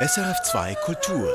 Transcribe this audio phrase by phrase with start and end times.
[0.00, 1.28] SRF2 Kultur.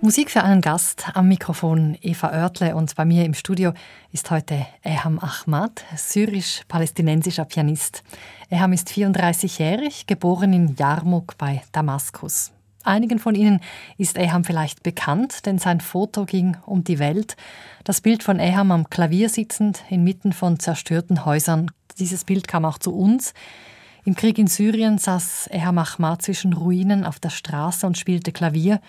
[0.00, 3.72] Musik für einen Gast am Mikrofon Eva Oertle und bei mir im Studio
[4.10, 8.02] ist heute Eham Ahmad, syrisch-palästinensischer Pianist.
[8.50, 12.50] Eham ist 34-jährig, geboren in Jarmuk bei Damaskus.
[12.82, 13.60] Einigen von Ihnen
[13.96, 17.36] ist Eham vielleicht bekannt, denn sein Foto ging um die Welt.
[17.84, 21.70] Das Bild von Eham am Klavier sitzend, inmitten von zerstörten Häusern.
[21.98, 23.34] Dieses Bild kam auch zu uns.
[24.04, 28.80] Im Krieg in Syrien saß Eham Ahmad zwischen Ruinen auf der Straße und spielte Klavier.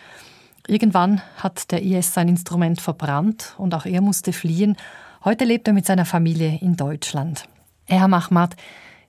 [0.67, 4.77] Irgendwann hat der IS sein Instrument verbrannt und auch er musste fliehen.
[5.23, 7.45] Heute lebt er mit seiner Familie in Deutschland.
[7.87, 8.55] Eham Ahmad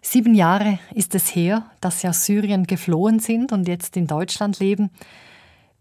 [0.07, 4.59] Sieben Jahre ist es her, dass Sie aus Syrien geflohen sind und jetzt in Deutschland
[4.59, 4.91] leben.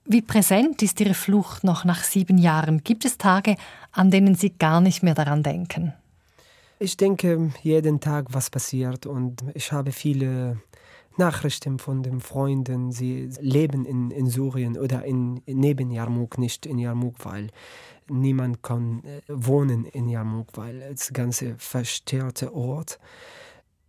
[0.05, 2.85] Wie präsent ist Ihre Flucht noch nach sieben Jahren?
[2.85, 3.57] Gibt es Tage,
[3.91, 5.93] an denen Sie gar nicht mehr daran denken?
[6.83, 10.59] Ich denke jeden Tag, was passiert und ich habe viele
[11.15, 12.91] Nachrichten von den Freunden.
[12.91, 17.47] Sie leben in, in Syrien oder in, neben Yarmouk, nicht in Yarmouk, weil
[18.09, 22.99] niemand kann äh, wohnen in Yarmouk, weil es ein ganz verstörter Ort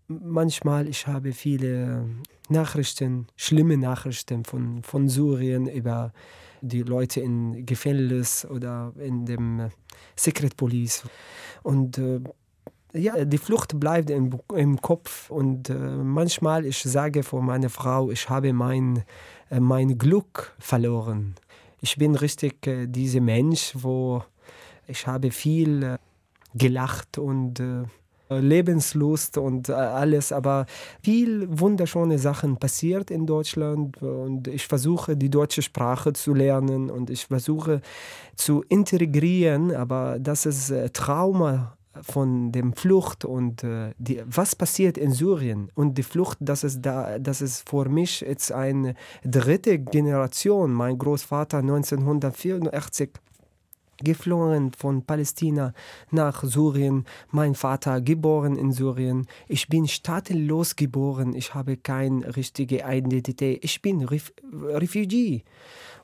[0.08, 2.06] manchmal, ich habe viele
[2.48, 6.12] Nachrichten, schlimme Nachrichten von, von Syrien über
[6.60, 9.70] die Leute in Gefängnis oder in dem
[10.16, 11.04] Secret Police.
[11.62, 12.20] Und äh,
[12.94, 18.10] ja, die Flucht bleibt im, im Kopf und äh, manchmal ich sage vor meiner Frau,
[18.10, 19.04] ich habe mein,
[19.50, 21.34] äh, mein Glück verloren.
[21.80, 24.22] Ich bin richtig äh, dieser Mensch, wo
[24.86, 25.98] ich habe viel äh,
[26.54, 27.82] gelacht und äh,
[28.30, 30.66] Lebenslust und äh, alles, aber
[31.02, 37.10] viel wunderschöne Sachen passiert in Deutschland und ich versuche die deutsche Sprache zu lernen und
[37.10, 37.80] ich versuche
[38.34, 44.98] zu integrieren, aber das ist äh, Trauma von dem Flucht und äh, die, was passiert
[44.98, 49.78] in Syrien und die Flucht, das ist da, das ist für mich jetzt eine dritte
[49.78, 50.72] Generation.
[50.72, 53.10] Mein Großvater 1984
[54.02, 55.72] geflohen von Palästina
[56.10, 57.04] nach Syrien.
[57.30, 59.26] Mein Vater geboren in Syrien.
[59.48, 61.34] Ich bin staatenlos geboren.
[61.34, 63.64] Ich habe keine richtige Identität.
[63.64, 65.44] Ich bin Ref Refugee.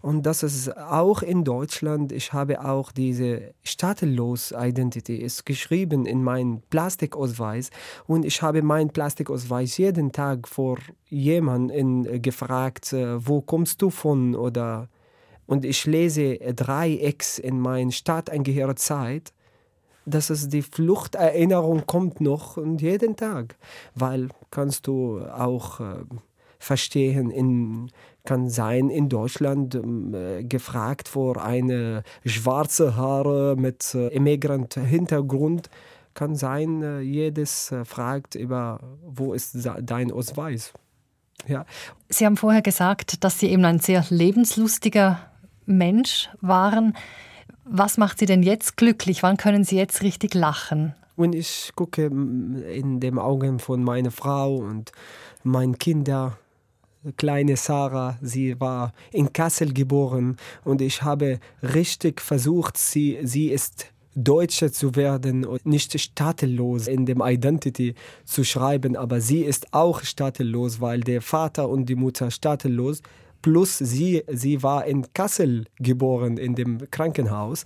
[0.03, 2.11] Und das ist auch in Deutschland.
[2.11, 7.71] Ich habe auch diese staatenlos Identität ist geschrieben in meinem Plastikausweis.
[8.07, 10.79] Und ich habe meinen Plastikausweis jeden Tag vor
[11.09, 14.89] jemandem gefragt, äh, wo kommst du von oder
[15.51, 19.33] und ich lese drei Ex in meiner stadtangehörigen Zeit,
[20.07, 23.57] dass es die Fluchterinnerung kommt noch und jeden Tag,
[23.97, 26.05] weil kannst du auch äh,
[26.61, 27.91] verstehen, in,
[28.25, 35.69] kann sein in Deutschland äh, gefragt vor eine schwarze Haare mit äh, Immigrant-Hintergrund,
[36.15, 40.73] kann sein, äh, jedes äh, fragt über, wo ist dein Ausweis.
[41.49, 41.67] Ja.
[42.09, 45.30] Sie haben vorher gesagt, dass Sie eben ein sehr lebenslustiger
[45.71, 46.97] Mensch waren.
[47.65, 49.23] Was macht Sie denn jetzt glücklich?
[49.23, 50.95] Wann können Sie jetzt richtig lachen?
[51.17, 54.93] Wenn ich gucke in den Augen von meiner Frau und
[55.43, 56.33] meinen Kindern,
[57.17, 63.87] kleine Sarah, sie war in Kassel geboren und ich habe richtig versucht, sie, sie ist
[64.15, 67.95] Deutsche zu werden und nicht staatenlos in dem Identity
[68.25, 73.03] zu schreiben, aber sie ist auch staatenlos, weil der Vater und die Mutter staatenlos
[73.43, 77.65] plus sie, sie war in Kassel geboren, in dem Krankenhaus.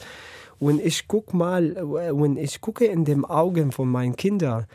[0.58, 4.66] Und ich guck mal, wenn ich gucke in den Augen von meinen Kindern,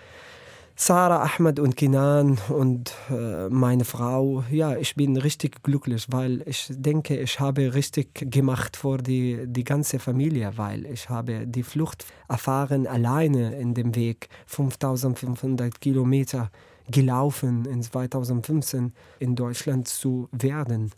[0.81, 6.67] Sarah, Ahmed und Kinan und äh, meine Frau, ja, ich bin richtig glücklich, weil ich
[6.69, 12.05] denke, ich habe richtig gemacht für die, die ganze Familie, weil ich habe die Flucht
[12.29, 16.49] erfahren alleine in dem Weg, 5500 Kilometer
[16.91, 20.91] gelaufen in 2015 in Deutschland zu werden.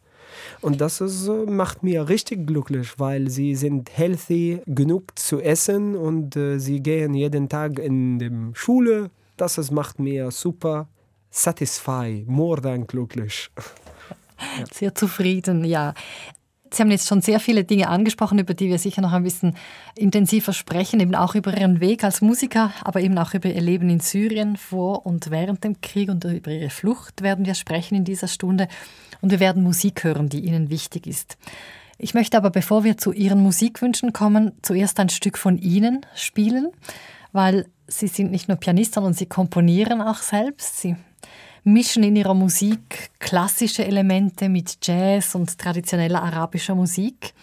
[0.61, 6.35] Und das ist, macht mir richtig glücklich, weil sie sind healthy genug zu essen und
[6.35, 9.09] äh, sie gehen jeden Tag in die Schule.
[9.37, 10.87] Das ist, macht mir super
[11.29, 13.49] satisfied, more than glücklich.
[14.71, 15.93] Sehr zufrieden, ja.
[16.73, 19.55] Sie haben jetzt schon sehr viele Dinge angesprochen, über die wir sicher noch ein bisschen
[19.95, 23.89] intensiver sprechen, eben auch über Ihren Weg als Musiker, aber eben auch über Ihr Leben
[23.89, 28.05] in Syrien vor und während dem Krieg und über Ihre Flucht werden wir sprechen in
[28.05, 28.69] dieser Stunde.
[29.19, 31.37] Und wir werden Musik hören, die Ihnen wichtig ist.
[31.97, 36.69] Ich möchte aber, bevor wir zu Ihren Musikwünschen kommen, zuerst ein Stück von Ihnen spielen,
[37.33, 40.79] weil Sie sind nicht nur Pianist, sondern Sie komponieren auch selbst.
[40.79, 40.95] Sie
[41.63, 47.33] mischen in ihrer Musik klassische Elemente mit Jazz und traditioneller arabischer Musik.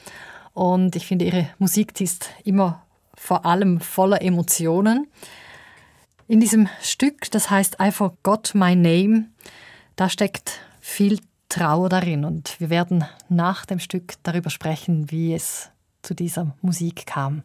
[0.55, 2.85] Und ich finde, ihre Musik ist immer
[3.15, 5.07] vor allem voller Emotionen.
[6.27, 9.27] In diesem Stück, das heißt I Forgot My Name,
[9.97, 15.71] da steckt viel Trauer darin und wir werden nach dem Stück darüber sprechen, wie es
[16.03, 17.43] zu dieser Musik kam.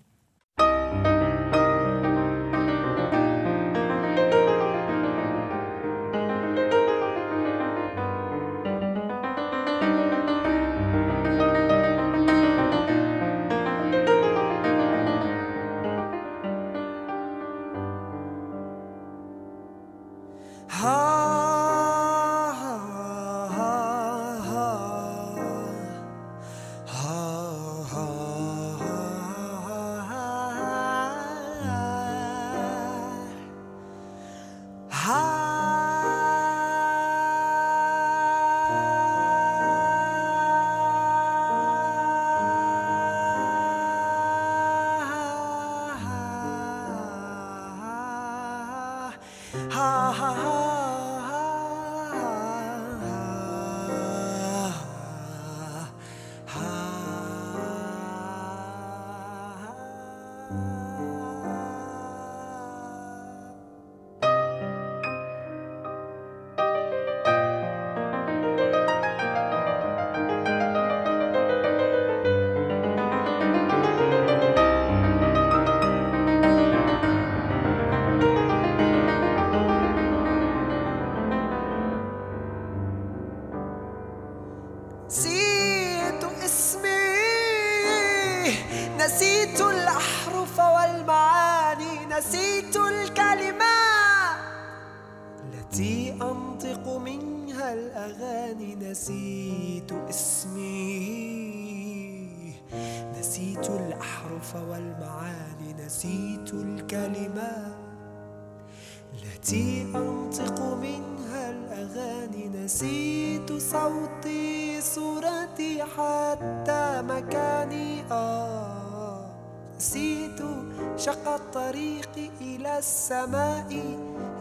[122.77, 123.67] السماء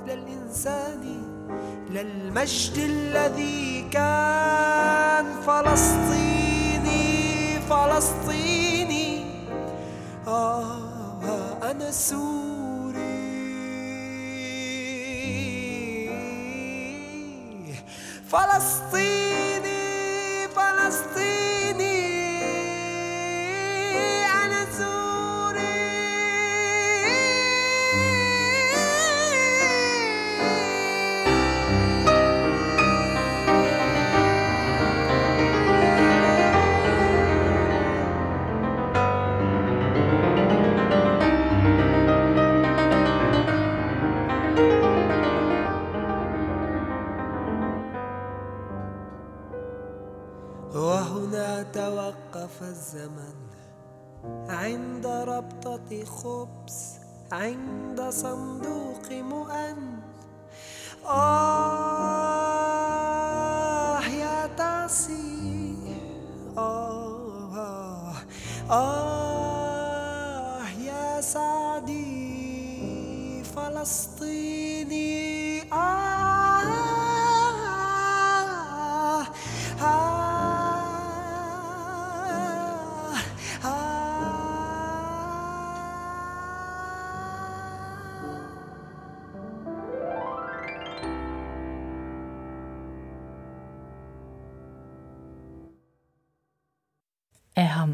[0.04, 1.02] إلى الإنسان
[1.90, 7.12] إلى المجد الذي كان فلسطيني
[7.70, 9.24] فلسطيني.
[10.26, 12.32] آه أنا سوري.
[18.28, 19.11] فلسطيني.
[55.72, 56.92] ربطة خبز
[57.32, 60.00] عند صندوق مؤن
[61.06, 61.22] آه
[64.06, 65.76] يا تعسي
[66.58, 68.14] آه آه,
[68.70, 72.12] آه يا سعدي
[73.44, 74.71] فلسطيني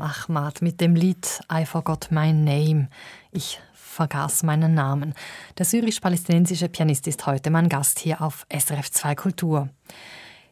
[0.09, 2.89] Ahmad mit dem Lied I Forgot My Name.
[3.31, 5.13] Ich vergaß meinen Namen.
[5.59, 9.69] Der syrisch-palästinensische Pianist ist heute mein Gast hier auf SRF 2 Kultur.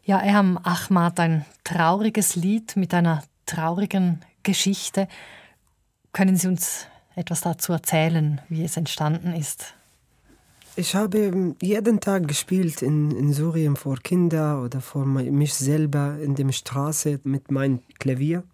[0.04, 5.08] Ja, Eham Ahmad, ein trauriges Lied mit einer traurigen Geschichte.
[6.12, 9.74] Können Sie uns etwas dazu erzählen, wie es entstanden ist?
[10.78, 16.34] Ich habe jeden Tag gespielt in, in Syrien vor Kindern oder vor mich selber in
[16.34, 18.44] der Straße mit meinem Klavier.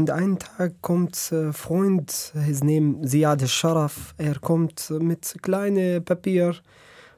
[0.00, 6.54] Und einen Tag kommt ein Freund, his name Ziad Sharaf, er kommt mit kleinem Papier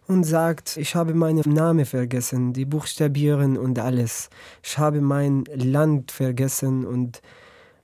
[0.09, 4.31] und sagt, ich habe meinen Namen vergessen, die Buchstabieren und alles.
[4.65, 7.23] Ich habe mein Land vergessen und,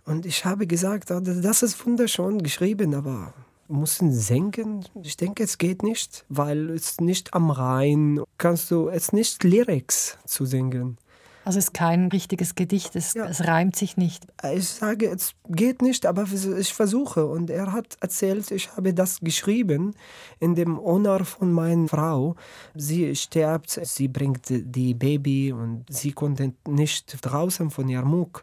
[0.05, 3.35] und ich habe gesagt, ah, das ist wunderschön geschrieben, aber
[3.69, 4.85] müssen singen?
[5.05, 10.19] Ich denke, es geht nicht, weil es nicht am Rhein kannst du es nicht Lyrics
[10.27, 10.99] zu singen.
[11.45, 13.27] Also es ist kein richtiges Gedicht, es, Ja.
[13.27, 14.27] es reimt sich nicht.
[14.55, 16.27] Ich sage, es geht nicht, aber
[16.59, 17.25] ich versuche.
[17.27, 19.95] Und er hat erzählt, ich habe das geschrieben
[20.41, 22.37] in dem Honor von meiner Frau.
[22.75, 28.43] Sie stirbt, sie bringt die Baby und sie konnte nicht draußen von Yarmouk.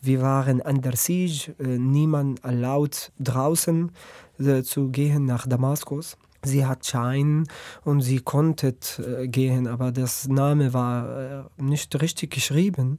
[0.00, 3.90] Wir waren under siege, äh, niemand erlaubt draußen
[4.38, 6.16] äh, zu gehen nach Damaskus.
[6.44, 7.46] Sie hat Schein
[7.84, 12.98] und sie konnte äh, gehen, aber das Name war äh, nicht richtig geschrieben.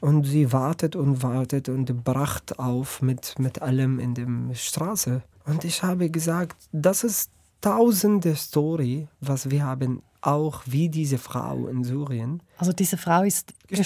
[0.00, 5.22] Und sie wartet und wartet und bracht auf mit, mit allem in der Straße.
[5.46, 11.66] Und ich habe gesagt, das ist tausende Story, was wir haben, auch wie diese Frau
[11.68, 12.42] in Syrien.
[12.58, 13.76] Also diese Frau ist Gestorben.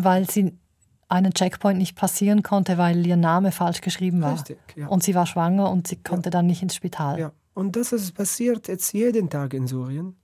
[0.00, 0.54] gestorben, weil sie
[1.08, 4.34] einen Checkpoint nicht passieren konnte, weil ihr Name falsch geschrieben war.
[4.34, 4.86] Richtig, ja.
[4.88, 7.18] Und sie war schwanger und sie konnte dann nicht ins Spital.
[7.18, 7.32] Ja.
[7.58, 10.14] Und das ist passiert jetzt jeden Tag in Syrien.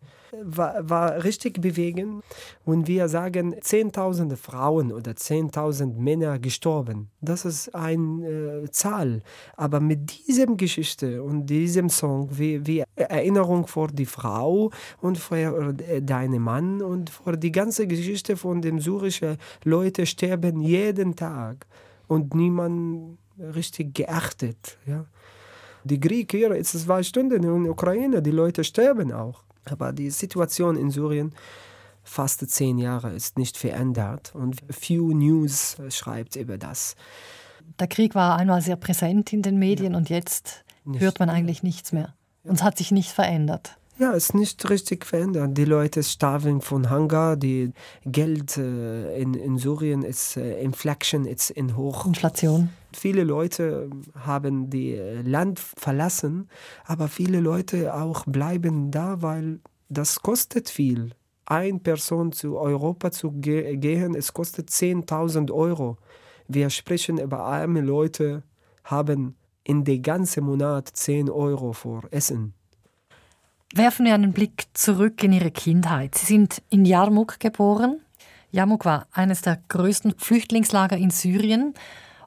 [0.45, 2.23] War, war richtig bewegend.
[2.64, 7.11] Und wir sagen, Zehntausende Frauen oder 10.000 Männer gestorben.
[7.21, 9.23] Das ist eine äh, Zahl.
[9.57, 15.37] Aber mit diesem Geschichte und diesem Song, wie, wie Erinnerung vor die Frau und vor
[15.37, 21.67] äh, deinen Mann und vor die ganze Geschichte von den syrischen Leute sterben jeden Tag
[22.07, 24.79] und niemand richtig geachtet.
[24.87, 25.07] Ja.
[25.85, 29.43] Die Krieg hier ist zwei Stunden in der Ukraine, die Leute sterben auch.
[29.67, 31.35] Aber die Situation in Syrien
[32.03, 36.97] fast zehn Jahre ist nicht verändert und Few News schreibt über das.
[37.79, 41.00] Der Krieg war einmal sehr präsent in den Medien und jetzt Nicht.
[41.00, 42.14] hört man eigentlich nichts mehr.
[42.45, 43.76] Und es hat sich nicht verändert.
[43.99, 45.57] Ja, es ist nicht richtig verändert.
[45.57, 47.73] Die Leute starben von Hunger, die
[48.05, 52.05] Geld äh, in, in Syrien ist äh, Inflation ist in hoch.
[52.05, 52.71] Inflation.
[52.96, 56.48] Viele Leute haben die äh, Land verlassen,
[56.84, 61.10] aber viele Leute auch bleiben da, weil das kostet viel.
[61.46, 65.98] Eine Person zu Europa zu ge gehen, es kostet 10.000 Euro.
[66.48, 68.42] Wir sprechen über arme Leute,
[68.84, 72.54] haben in den ganzen Monat 10 Euro für Essen.
[73.74, 76.14] Werfen wir einen Blick zurück in Ihre Kindheit.
[76.14, 78.00] Sie sind in Yarmouk geboren.
[78.52, 81.74] Yarmouk war eines der größten Flüchtlingslager in Syrien.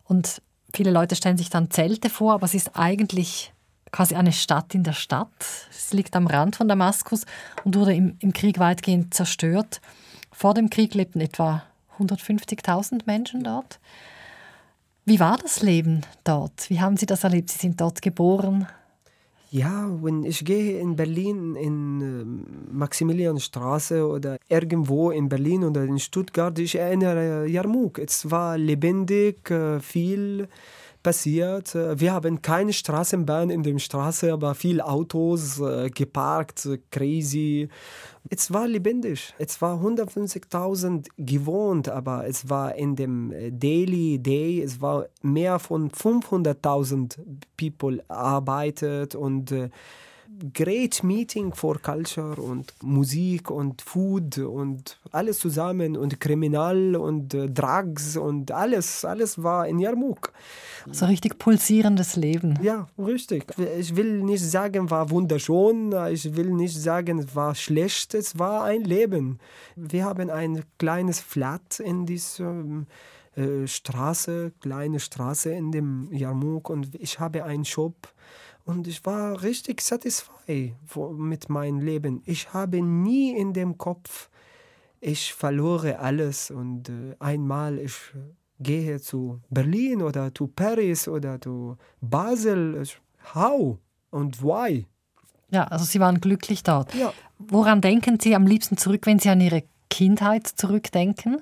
[0.03, 0.41] Und
[0.74, 3.53] viele Leute stellen sich dann Zelte vor, aber es ist eigentlich
[3.91, 5.29] quasi eine Stadt in der Stadt.
[5.69, 7.25] Es liegt am Rand von Damaskus
[7.63, 9.81] und wurde im, im Krieg weitgehend zerstört.
[10.31, 11.63] Vor dem Krieg lebten etwa
[12.00, 13.79] 150.000 Menschen dort.
[15.05, 16.69] Wie war das Leben dort?
[16.69, 17.50] Wie haben Sie das erlebt?
[17.50, 18.67] Sie sind dort geboren.
[19.50, 26.00] Ja, wenn ich gehe in Berlin in ähm, Maximilianstraße oder irgendwo in Berlin oder in
[26.00, 27.98] Stuttgart, ich erinnere Jarmuk.
[27.98, 30.50] Es war lebendig, äh, viel
[31.08, 31.74] passiert.
[31.74, 37.70] Äh, Wir haben keine Straßenbahn in der Straße, aber viele Autos äh, geparkt, äh, crazy.
[38.30, 39.34] Es war lebendig.
[39.38, 45.92] Es war 150.000 gewohnt, aber es war in dem Daily Day, es war mehr von
[45.92, 47.16] 500.000
[47.56, 49.54] People arbeitet und
[50.53, 57.50] great meeting for culture und Musik und Food und alles zusammen und Kriminal und äh,
[57.50, 60.31] Drugs und alles, alles war in Yarmouk.
[60.91, 62.57] So richtig pulsierendes Leben.
[62.62, 63.46] Ja, richtig.
[63.77, 68.84] Ich will nicht sagen, war wunderschön, ich will nicht sagen, war schlecht, es war ein
[68.84, 69.39] Leben.
[69.75, 72.63] Wir haben ein kleines Flat in dieser
[73.36, 78.07] äh, Straße, kleine Straße in dem Yarmouk und ich habe einen Shop
[78.67, 80.75] und ich war richtig satisfied
[81.17, 82.21] mit meinem Leben.
[82.25, 84.29] Ich habe nie in dem Kopf,
[85.00, 87.95] ich verlore alles und äh, einmal ich
[88.59, 92.83] gehe zu Berlin oder zu Paris oder zu Basel.
[93.33, 93.77] How
[94.09, 94.86] und why?
[95.50, 96.93] Ja, also Sie waren glücklich dort.
[96.93, 97.13] Ja.
[97.38, 101.41] Woran denken Sie am liebsten zurück, wenn Sie an Ihre Kindheit zurückdenken?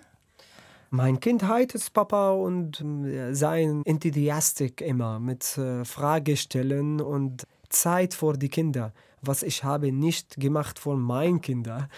[0.96, 8.14] Mein Kindheit ist Papa und äh, sein Enthusiastik immer mit äh, Frage stellen und Zeit
[8.14, 11.90] für die Kinder, was ich habe nicht gemacht für meine Kinder.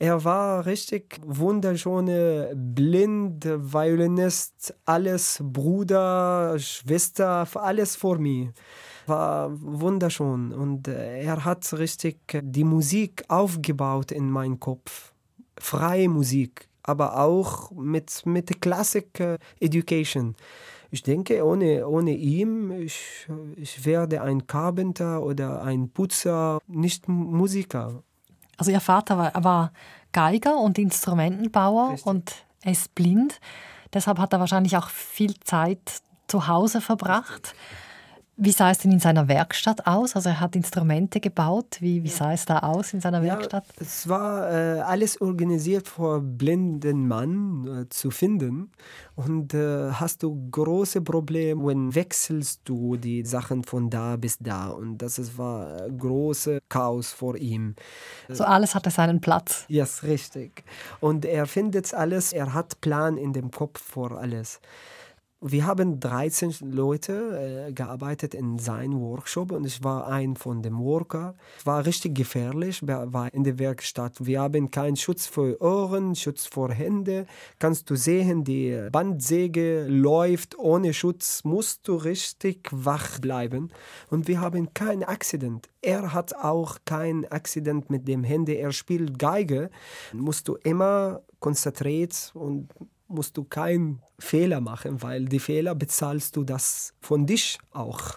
[0.00, 8.48] Er war richtig wunderschöne, blind, Violinist, alles Bruder, Schwester, alles für mich.
[9.06, 15.12] War wunderschön und äh, er hat richtig die Musik aufgebaut in meinem Kopf.
[15.56, 20.34] Freie Musik aber auch mit, mit Classic äh, Education.
[20.90, 28.02] Ich denke, ohne, ohne ihn, ich, ich werde ein Carpenter oder ein Putzer, nicht Musiker.
[28.56, 29.72] Also Ihr Vater war, war
[30.12, 32.06] Geiger und Instrumentenbauer Richtig.
[32.06, 33.40] und er ist blind.
[33.92, 37.54] Deshalb hat er wahrscheinlich auch viel Zeit zu Hause verbracht.
[38.42, 40.16] Wie sah es denn in seiner Werkstatt aus?
[40.16, 41.76] Also er hat Instrumente gebaut.
[41.80, 43.66] Wie, wie sah es da aus in seiner Werkstatt?
[43.76, 48.70] Ja, es war äh, alles organisiert für blinden Mann äh, zu finden.
[49.14, 54.68] Und äh, hast du große Probleme, wenn wechselst du die Sachen von da bis da.
[54.68, 57.74] Und das ist, war große Chaos vor ihm.
[58.30, 59.66] So alles hatte seinen Platz.
[59.68, 60.64] Ja, yes, richtig.
[61.00, 64.60] Und er findet alles, er hat Plan in dem Kopf vor alles.
[65.42, 70.76] Wir haben 13 Leute äh, gearbeitet in seinem Workshop und ich war ein von den
[70.76, 71.34] Worker.
[71.56, 74.26] Es war richtig gefährlich, war in der Werkstatt.
[74.26, 77.24] Wir haben keinen Schutz für Ohren, Schutz vor Hände.
[77.58, 83.70] Kannst du sehen, die Bandsäge läuft ohne Schutz, musst du richtig wach bleiben.
[84.10, 85.70] Und wir haben kein Accident.
[85.80, 88.56] Er hat auch kein Accident mit dem Handy.
[88.56, 89.70] Er spielt Geige.
[90.12, 92.68] Musst du immer konzentriert und
[93.10, 98.14] musst du keinen Fehler machen, weil die Fehler bezahlst du das von dich auch.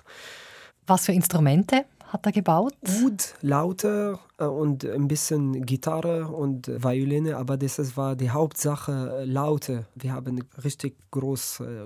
[0.85, 2.73] Was für Instrumente hat er gebaut?
[3.01, 9.25] Gut, lauter äh, und ein bisschen Gitarre und Violine, aber das war die Hauptsache äh,
[9.25, 9.87] Laute.
[9.95, 11.85] Wir haben eine richtig große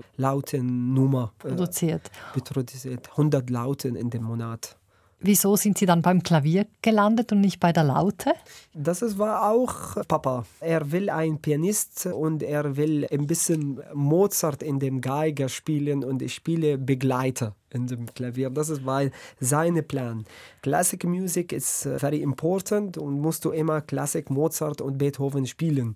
[1.38, 2.10] produziert.
[2.44, 3.10] produziert.
[3.10, 4.77] 100 Lauten in dem Monat.
[5.20, 8.34] Wieso sind Sie dann beim Klavier gelandet und nicht bei der Laute?
[8.72, 10.46] Das war auch Papa.
[10.60, 16.22] Er will ein Pianist und er will ein bisschen Mozart in dem Geiger spielen und
[16.22, 18.48] ich spiele Begleiter in dem Klavier.
[18.50, 19.02] Das war
[19.40, 20.24] sein Plan.
[20.62, 25.94] Classic Music ist äh, very important und musst du immer Klassik, Mozart und Beethoven spielen.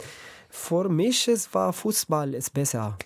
[0.49, 2.99] Für mich es war Fußball ist besser.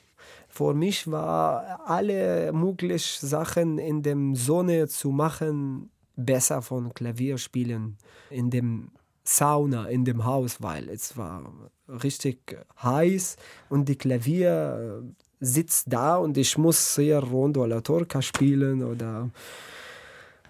[0.49, 7.97] Für mich war alle möglichen Sachen in dem Sonne zu machen besser von Klavier spielen
[8.31, 8.91] in dem
[9.29, 11.53] Sauna in dem Haus, weil es war
[11.89, 13.37] richtig heiß
[13.69, 15.03] und die Klavier
[15.41, 19.31] sitzt da und ich muss hier Rondo alla Turca spielen oder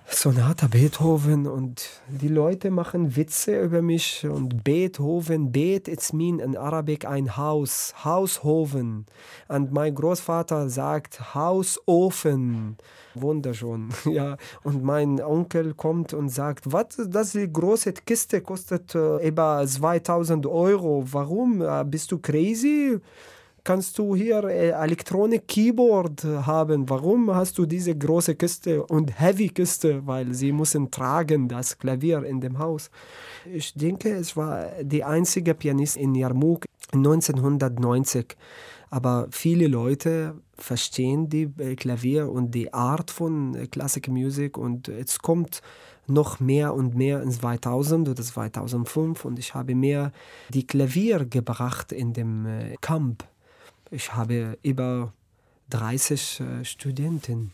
[0.09, 6.57] Sonata Beethoven und die Leute machen Witze über mich und Beethoven, Bet it's mean in
[6.57, 9.07] Arabic ein Haus, Haushofen.
[9.49, 12.77] Und mein Großvater sagt Hausofen.
[13.15, 14.37] Wunderschön, ja.
[14.63, 20.47] Und mein Onkel kommt und sagt, was, das die große Kiste kostet äh, über 2000
[20.47, 21.03] Euro.
[21.11, 21.63] Warum?
[21.63, 23.01] Äh, bist du crazy?
[23.67, 26.89] Kannst du hier äh, Elektronik Keyboard haben.
[26.89, 30.07] Warum hast du diese große Kiste und Heavy Kiste?
[30.07, 32.91] Weil sie müssen tragen das Klavier in dem Haus.
[33.45, 38.37] Ich denke, es war die einzige Pianist in Jarmuk 1990.
[38.89, 44.89] Aber viele Leute verstehen die äh, Klavier und die Art von äh, Classic Music und
[44.89, 45.61] es kommt
[46.07, 50.13] noch mehr und mehr in 2000 oder 2005 und ich habe mehr
[50.50, 52.47] die Klavier gebracht in dem
[52.81, 53.25] Camp
[53.91, 55.13] ich habe über
[55.71, 57.53] 30 äh, Studenten.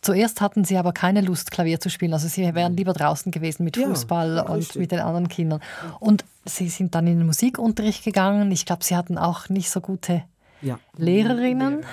[0.00, 2.12] Zuerst hatten Sie aber keine Lust, Klavier zu spielen.
[2.12, 5.60] Also Sie wären lieber draußen gewesen mit Fußball ja, und mit den anderen Kindern.
[6.00, 8.50] Und Sie sind dann in den Musikunterricht gegangen.
[8.50, 10.24] Ich glaube, Sie hatten auch nicht so gute
[10.62, 10.78] ja.
[10.96, 11.84] Lehrerinnen.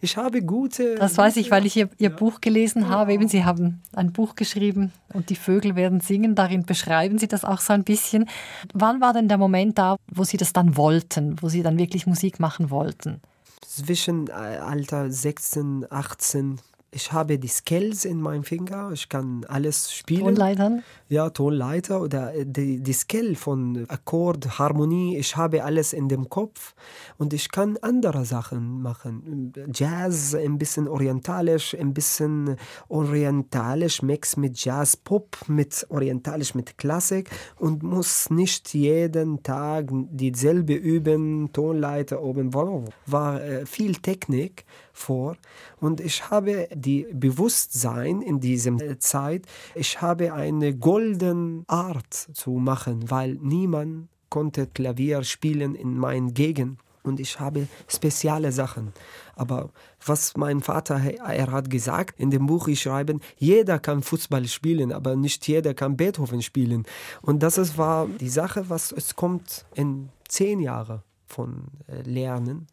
[0.00, 0.94] Ich habe gute.
[0.96, 2.16] Das weiß ich, weil ich Ihr, Ihr ja.
[2.16, 3.12] Buch gelesen habe.
[3.12, 6.34] Eben, Sie haben ein Buch geschrieben und die Vögel werden singen.
[6.34, 8.28] Darin beschreiben Sie das auch so ein bisschen.
[8.74, 12.06] Wann war denn der Moment da, wo Sie das dann wollten, wo Sie dann wirklich
[12.06, 13.20] Musik machen wollten?
[13.66, 16.60] Zwischen äh, Alter 16, 18
[16.94, 20.26] ich habe die Skills in meinem Finger, ich kann alles spielen.
[20.26, 20.82] Tonleitern?
[21.08, 26.28] Ja, Tonleiter oder äh, die, die Skill von Akkord, Harmonie, ich habe alles in dem
[26.28, 26.74] Kopf
[27.16, 29.52] und ich kann andere Sachen machen.
[29.72, 32.56] Jazz, ein bisschen orientalisch, ein bisschen
[32.88, 40.74] orientalisch, Mix mit Jazz, Pop, mit orientalisch, mit Klassik und muss nicht jeden Tag dieselbe
[40.74, 42.52] üben, Tonleiter oben.
[42.52, 45.36] War, war äh, viel Technik vor
[45.80, 53.10] und ich habe die Bewusstsein in dieser Zeit, ich habe eine goldene Art zu machen,
[53.10, 58.92] weil niemand konnte Klavier spielen in meinen Gegend und ich habe spezielle Sachen.
[59.34, 59.70] Aber
[60.04, 64.92] was mein Vater, er hat gesagt, in dem Buch ich schreibe, jeder kann Fußball spielen,
[64.92, 66.84] aber nicht jeder kann Beethoven spielen.
[67.22, 72.66] Und das war die Sache, was es kommt in zehn Jahren von äh, Lernen.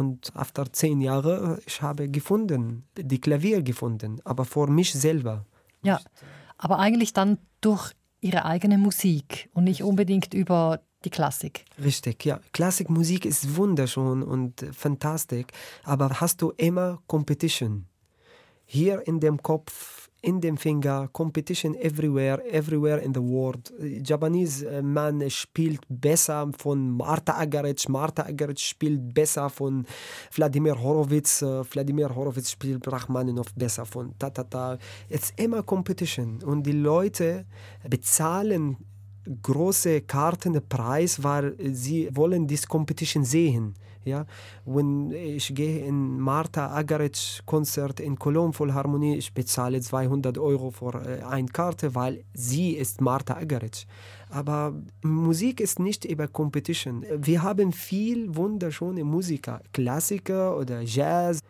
[0.00, 5.44] Und after zehn Jahren, ich habe gefunden, die Klavier gefunden, aber vor mich selber.
[5.82, 6.00] Ja,
[6.56, 11.66] aber eigentlich dann durch ihre eigene Musik und nicht unbedingt über die Klassik.
[11.84, 12.40] Richtig, ja.
[12.54, 15.48] Klassikmusik ist wunderschön und fantastisch,
[15.84, 17.84] aber hast du immer Competition.
[18.64, 23.72] Hier in dem Kopf, in dem Finger, Competition everywhere, everywhere in the world.
[24.02, 29.86] Japanese äh, man spielt besser von Marta Agaric, Marta Agaric spielt besser von
[30.34, 34.78] Wladimir Horowitz, äh, Wladimir Horowitz spielt Rachmaninoff besser von Tatata.
[35.08, 37.46] Es ist immer Competition und die Leute
[37.88, 38.76] bezahlen
[39.42, 43.74] große Kartenpreis, weil sie wollen diese Competition sehen.
[44.04, 44.24] Ja,
[44.64, 50.94] wenn ich gehe in Marta Agaric Konzert in Cologne Philharmonie, ich bezahle 200 Euro für
[50.94, 53.86] äh, eine Karte, weil sie ist Marta Agaric.
[54.30, 57.04] Aber Musik ist nicht über Competition.
[57.18, 61.40] Wir haben viel wunderschöne Musiker, Klassiker oder Jazz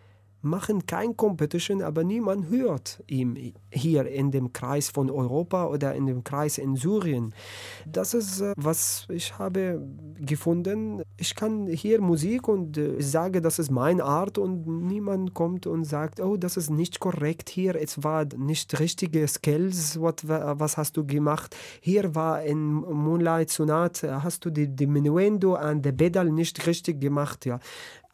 [0.43, 6.07] machen kein Competition, aber niemand hört ihn hier in dem Kreis von Europa oder in
[6.07, 7.35] dem Kreis in Syrien.
[7.87, 9.83] Das ist, äh, was ich habe
[10.19, 11.03] gefunden.
[11.17, 15.85] Ich kann hier Musik und äh, sage, das ist meine Art und niemand kommt und
[15.85, 20.97] sagt, oh, das ist nicht korrekt hier, es war nicht richtige Skills, what, was hast
[20.97, 21.57] du gemacht?
[21.81, 27.01] Hier war in Moonlight Sonate, hast du die, die Minuendo an der Pedal nicht richtig
[27.01, 27.61] gemacht, ja.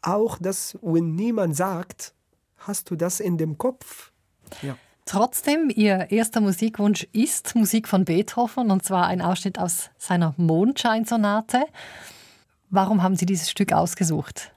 [0.01, 2.13] Auch das, wenn niemand sagt,
[2.59, 4.11] hast du das in dem Kopf?
[4.61, 4.77] Ja.
[5.05, 11.63] Trotzdem, Ihr erster Musikwunsch ist Musik von Beethoven und zwar ein Ausschnitt aus seiner Mondscheinsonate.
[12.69, 14.51] Warum haben Sie dieses Stück ausgesucht?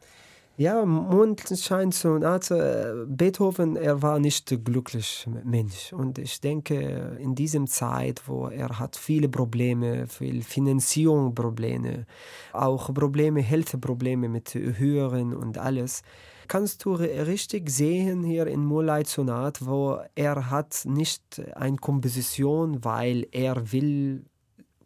[0.57, 5.95] Ja, Mondscheinsonate, Beethoven, er war nicht ein glücklicher Mensch.
[5.95, 12.05] Und ich denke, in diesem Zeit, wo er hat viele Probleme, viel Finanzierungsprobleme,
[12.53, 16.03] auch Probleme, Health-Probleme mit Hören und alles,
[16.51, 23.29] kannst du richtig sehen hier in Moonlight Sonat, wo er hat nicht eine Komposition, weil
[23.31, 24.25] er will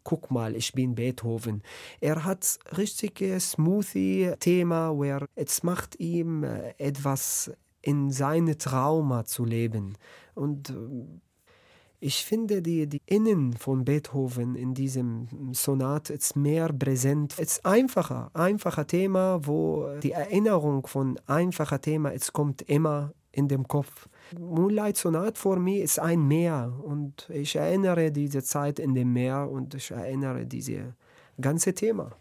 [0.03, 1.63] guck mal, ich bin Beethoven.
[1.99, 7.51] Er hat richtiges Smoothie-Thema, where es macht ihm äh, etwas
[7.81, 9.97] in seine Trauma zu leben.
[10.35, 10.73] Und äh,
[11.99, 17.33] ich finde die, die Innen von Beethoven in diesem Sonat ist mehr präsent.
[17.37, 23.47] Es ist einfacher, einfacher Thema, wo die Erinnerung von einfacher Thema, es kommt immer in
[23.47, 24.07] dem Kopf.
[24.39, 29.49] Moonlight Sonat für mich ist ein Meer und ich erinnere diese Zeit in dem Meer
[29.49, 30.93] und ich erinnere dieses
[31.39, 32.11] ganze Thema.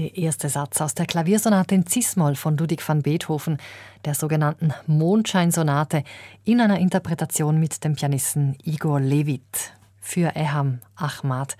[0.00, 3.58] Der erste Satz aus der Klaviersonate in Cis-Moll von Ludwig van Beethoven,
[4.06, 6.04] der sogenannten Mondscheinsonate,
[6.42, 11.58] in einer Interpretation mit dem Pianisten Igor Levit für Eham Ahmad.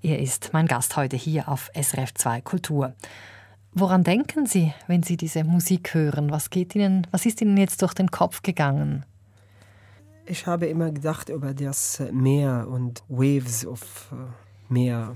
[0.00, 2.94] Er ist mein Gast heute hier auf SRF 2 Kultur.
[3.74, 6.30] Woran denken Sie, wenn Sie diese Musik hören?
[6.30, 9.04] Was, geht Ihnen, was ist Ihnen jetzt durch den Kopf gegangen?
[10.24, 15.14] Ich habe immer gedacht über das Meer und Waves auf äh, Meer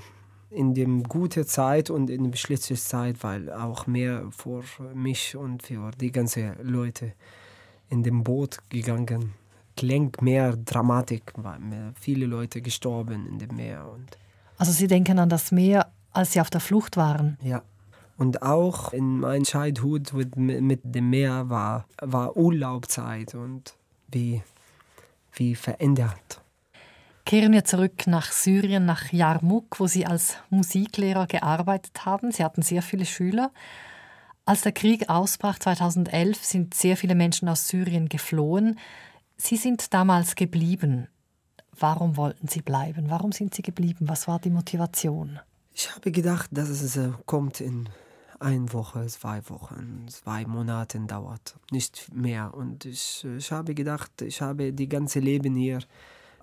[0.51, 4.63] in dem gute Zeit und in der schlechte Zeit, weil auch mehr für
[4.95, 7.13] mich und für die ganzen Leute
[7.89, 9.35] in dem Boot gegangen.
[9.77, 13.87] Klingt mehr Dramatik, weil mehr viele Leute gestorben in dem Meer.
[13.93, 14.19] Und
[14.57, 17.37] also Sie denken an das Meer, als Sie auf der Flucht waren?
[17.43, 17.63] Ja.
[18.17, 23.75] Und auch in meiner Childhood mit, mit dem Meer war, war Urlaubzeit und
[24.11, 24.43] wie,
[25.35, 26.41] wie verändert.
[27.27, 32.31] Kehren wir zurück nach Syrien, nach Yarmouk, wo Sie als Musiklehrer gearbeitet haben.
[32.31, 33.51] Sie hatten sehr viele Schüler.
[34.45, 38.79] Als der Krieg ausbrach 2011, sind sehr viele Menschen aus Syrien geflohen.
[39.37, 41.09] Sie sind damals geblieben.
[41.77, 43.11] Warum wollten Sie bleiben?
[43.11, 44.09] Warum sind Sie geblieben?
[44.09, 45.41] Was war die Motivation?
[45.75, 47.89] Ich habe gedacht, dass es äh, kommt in
[48.39, 52.55] eine Woche, zwei Wochen, zwei Monate dauert, nicht mehr.
[52.55, 55.81] Und ich, ich habe gedacht, ich habe die ganze Leben hier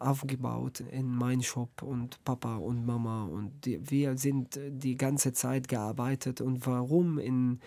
[0.03, 5.67] aufgebaut in meinem Shop und Papa und Mama und die, wir sind die ganze Zeit
[5.67, 6.41] gearbeitet.
[6.41, 7.59] Und warum in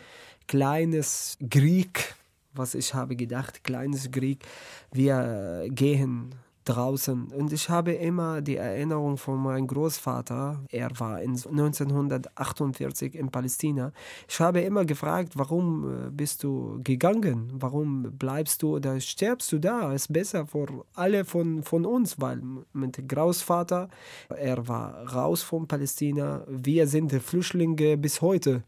[0.46, 2.14] kleines Krieg,
[2.52, 4.44] was ich habe gedacht, kleines Krieg,
[4.92, 6.34] wir gehen
[6.66, 7.28] draußen.
[7.32, 13.92] Und ich habe immer die Erinnerung von meinem Großvater, er war 1948 in Palästina.
[14.28, 17.52] Ich habe immer gefragt, warum äh, bist du gegangen?
[17.54, 19.92] Warum bleibst du oder stirbst du da?
[19.92, 23.88] Ist besser für alle von, von uns, weil mit Großvater,
[24.28, 26.44] er war raus von Palästina.
[26.48, 28.64] Wir sind Flüchtlinge bis heute.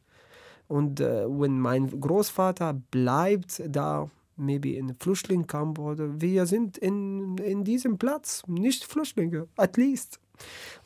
[0.69, 7.65] Und äh, wenn mein Großvater bleibt da, maybe in Flüchtlingscamp oder wir sind in, in
[7.65, 10.19] diesem Platz, nicht Flüchtlinge, at least.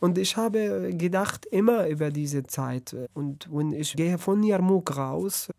[0.00, 2.96] Und ich habe gedacht immer über diese Zeit.
[3.14, 5.50] Und wenn ich gehe von Yarmouk raus,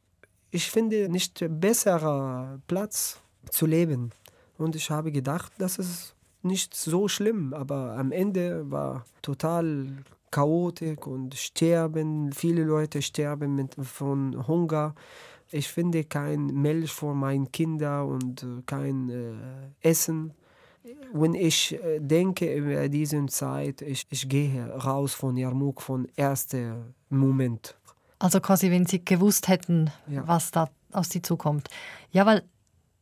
[0.51, 4.11] ich finde nicht besserer Platz zu leben.
[4.57, 9.87] Und ich habe gedacht, das ist nicht so schlimm, aber am Ende war total
[10.31, 14.95] chaotisch und sterben, viele Leute sterben mit, von Hunger.
[15.53, 20.33] Ich finde kein Milch für meine Kinder und äh, kein äh, Essen.
[21.13, 26.95] Wenn ich äh, denke über diese Zeit, ich, ich gehe raus von Yarmouk von ersten
[27.09, 27.75] Moment.
[28.19, 30.27] Also quasi, wenn Sie gewusst hätten, ja.
[30.27, 31.69] was da aus Sie zukommt.
[32.11, 32.43] Ja, weil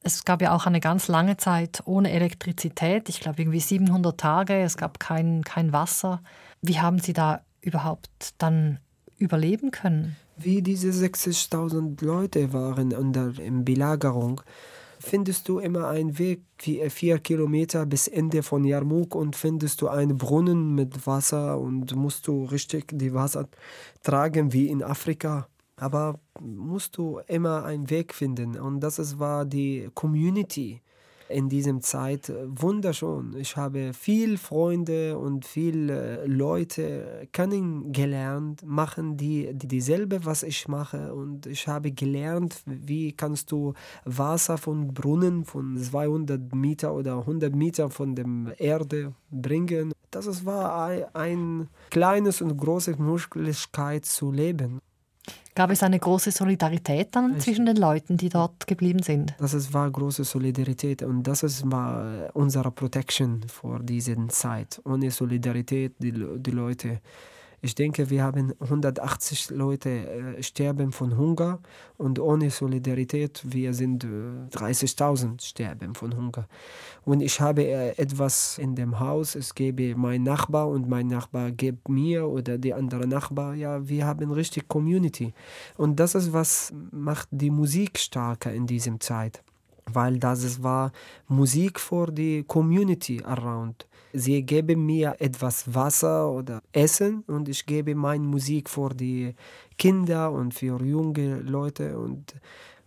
[0.03, 3.07] es gab ja auch eine ganz lange Zeit ohne Elektrizität.
[3.07, 4.61] Ich glaube irgendwie 700 Tage.
[4.61, 6.21] Es gab kein, kein Wasser.
[6.61, 8.09] Wie haben Sie da überhaupt
[8.39, 8.79] dann
[9.17, 10.15] überleben können?
[10.43, 14.41] Wie diese 60.000 Leute waren unter Belagerung,
[14.99, 19.88] findest du immer einen Weg, wie vier Kilometer bis Ende von Yarmouk und findest du
[19.88, 23.47] einen Brunnen mit Wasser und musst du richtig die Wasser
[24.04, 25.47] tragen wie in Afrika.
[25.77, 30.82] Aber musst du immer einen Weg finden und das war die Community
[31.32, 33.36] in diesem Zeit äh, wunderschön.
[33.38, 41.13] Ich habe viel Freunde und viele Leute kennengelernt, machen die, die dieselbe, was ich mache.
[41.13, 43.74] Und ich habe gelernt, wie kannst du
[44.06, 49.94] Wasser von Brunnen von 200 Meter oder 100 Meter von der Erde bringen.
[50.12, 54.82] Das war ein kleines und großes Möglichkeit zu leben.
[55.53, 59.35] Gab es eine große Solidarität dann ich, zwischen den Leuten, die dort geblieben sind?
[59.37, 64.81] Das war große Solidarität und das war unsere Protection vor dieser Zeit.
[64.85, 67.01] Ohne Solidarität, die, die Leute
[67.62, 71.60] ich denke, wir haben 180 Leute äh, sterben von Hunger
[71.97, 74.08] und ohne Solidarität, wir sind äh,
[74.52, 76.47] 30.000 sterben von Hunger.
[77.06, 81.52] Und ich habe äh, etwas in dem Haus, es gebe mein Nachbar und mein Nachbar
[81.52, 85.34] gibt mir oder die andere Nachbar, ja, wir haben richtig Community.
[85.78, 89.43] Und das ist, was macht die Musik stärker in diesem Zeit
[89.93, 90.91] weil das war
[91.28, 93.88] Musik für die Community around.
[94.13, 99.34] Sie geben mir etwas Wasser oder Essen und ich gebe meine Musik für die
[99.78, 102.36] Kinder und für junge Leute und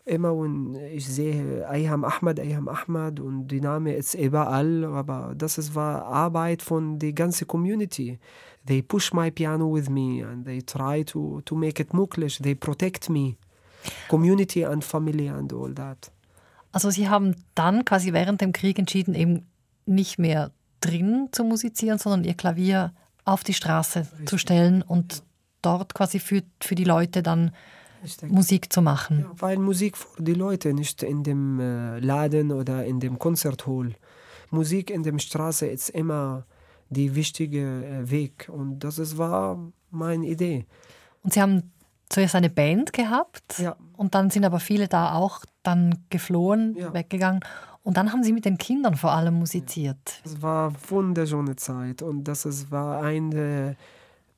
[0.04, 5.74] immer wenn ich sehe Ayham Ahmad, Ayham Ahmad und die Name ist überall, aber das
[5.74, 8.18] war Arbeit von der ganzen Community.
[8.66, 12.54] They push my piano with me and they try to, to make it Muklish, they
[12.54, 13.36] protect me.
[14.08, 16.10] Community and family and all that.
[16.72, 19.46] Also Sie haben dann quasi während dem Krieg entschieden, eben
[19.86, 20.50] nicht mehr
[20.84, 22.92] drin zu musizieren, sondern Ihr Klavier
[23.24, 24.28] auf die Straße Richtig.
[24.28, 25.22] zu stellen und
[25.62, 27.52] dort quasi für, für die Leute dann
[28.20, 29.20] denke, Musik zu machen.
[29.20, 33.94] ja, weil Musik für die Leute, nicht in dem äh, Laden oder in dem Konzerthall.
[34.50, 36.44] Musik in der Straße ist immer
[36.90, 39.58] die wichtige äh, Weg und das ist, war
[39.90, 40.66] meine Idee.
[41.22, 41.72] Und Sie haben
[42.10, 43.76] zuerst eine Band gehabt Ja.
[43.96, 46.92] und dann sind aber viele da auch dann geflohen, Ja.
[46.92, 47.40] weggegangen.
[47.84, 50.20] Und dann haben Sie mit den Kindern vor allem musiziert.
[50.24, 53.76] Es war eine wunderschöne Zeit und das war eine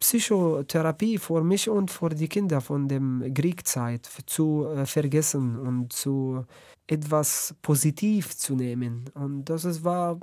[0.00, 3.00] Psychotherapie für mich und für die Kinder von der
[3.32, 6.44] Kriegzeit zu äh, vergessen und zu
[6.88, 9.04] etwas positiv zu nehmen.
[9.14, 10.18] Und das war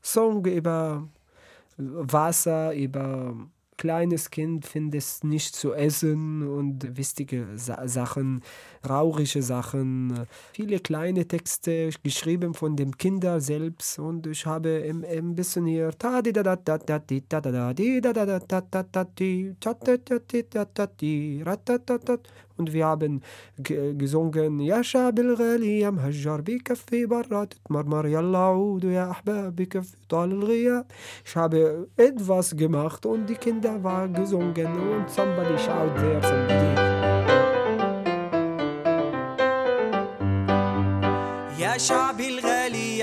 [0.00, 1.08] Song über
[1.76, 3.34] Wasser, über
[3.80, 8.42] kleines Kind findet nicht zu essen und wichtige Sa Sachen,
[8.82, 15.64] traurige Sachen, viele kleine Texte geschrieben von dem Kinder selbst und ich habe ein bisschen
[15.64, 15.92] hier
[22.60, 23.22] und wir haben
[23.96, 30.30] gesungen, Ja Shab al-Ghali, Am Hajjar, Bikaffi, Barrat, Marmar, Yalla, Udu, Ya Ahbab, Bikaffi, Tal
[31.24, 36.99] Ich habe etwas gemacht und die Kinder waren gesungen und somebody schaut sehr, somebody.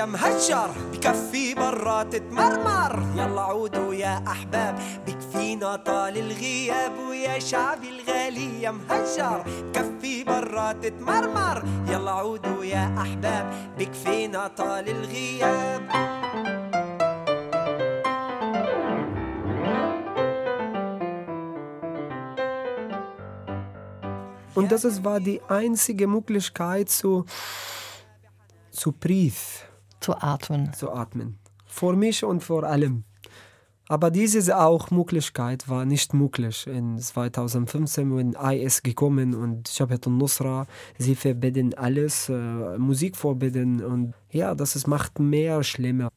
[0.08, 4.80] مهجر بكفي برا تتمرمر يلا عودوا يا أحباب.
[5.08, 8.62] بكفينا طال الغياب ويا شعبي الغالي.
[8.62, 13.54] يا مهجر بكفي برا تتمرمر يلا عودوا يا أحباب.
[13.80, 16.08] بكفينا طال الغياب.
[24.56, 27.26] Und das ist, war die einzige Möglichkeit zu,
[28.72, 29.67] zu Brief
[30.08, 30.74] Zu atmen.
[30.74, 31.38] zu atmen.
[31.66, 33.04] Für mich und vor allem.
[33.90, 36.66] Aber diese auch Möglichkeit war nicht möglich.
[36.68, 40.66] In 2015, wenn IS gekommen und Jabhat al-Nusra,
[40.98, 46.10] sie verbieten alles, äh, Musik verbieten und ja, das ist, macht mehr schlimmer.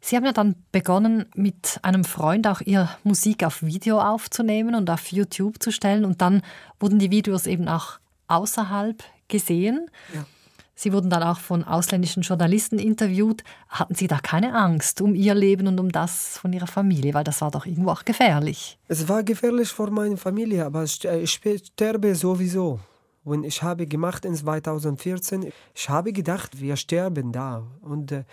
[0.00, 4.90] Sie haben ja dann begonnen, mit einem Freund auch Ihre Musik auf Video aufzunehmen und
[4.90, 6.04] auf YouTube zu stellen.
[6.04, 6.42] Und dann
[6.78, 7.98] wurden die Videos eben auch
[8.28, 9.90] außerhalb gesehen.
[10.12, 10.26] Ja.
[10.74, 13.44] Sie wurden dann auch von ausländischen Journalisten interviewt.
[13.68, 17.14] Hatten Sie da keine Angst um Ihr Leben und um das von Ihrer Familie?
[17.14, 18.78] Weil das war doch irgendwo auch gefährlich.
[18.88, 22.80] Es war gefährlich für meine Familie, aber ich ich sterbe sowieso.
[23.24, 27.66] Und ich habe gemacht in 2014, ich habe gedacht, wir sterben da.
[27.80, 28.24] Und äh,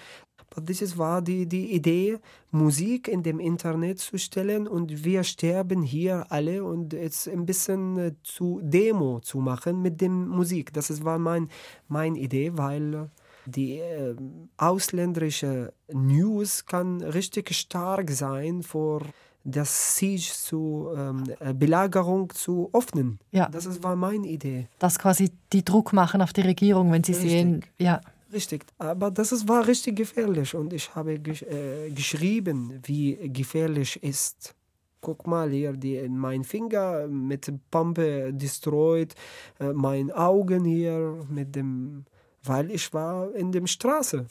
[0.56, 2.20] das war die, die Idee,
[2.52, 7.98] Musik in dem Internet zu stellen und wir sterben hier alle und jetzt ein bisschen
[7.98, 10.74] äh, zu Demo zu machen mit dem Musik.
[10.74, 11.50] Das war mein,
[11.88, 13.08] meine Idee, weil äh,
[13.46, 14.16] die äh,
[14.58, 19.02] ausländische News kann richtig stark sein für
[19.44, 23.20] das Siege zu ähm, äh, Belagerung zu öffnen.
[23.32, 23.50] Ja.
[23.50, 24.68] Das war meine Idee.
[24.80, 27.32] Das quasi die Druck machen auf die Regierung, wenn sie Richtig.
[27.32, 28.02] sehen, ja,
[28.34, 34.02] Richtig, aber das ist, war richtig gefährlich und ich habe gesch äh, geschrieben, wie gefährlich
[34.02, 34.56] ist.
[35.02, 39.16] Guck mal hier, die, mein Finger mit Pumpe destroyed,
[39.60, 42.06] äh, mein Augen hier mit dem,
[42.44, 44.26] weil ich war in der Straße.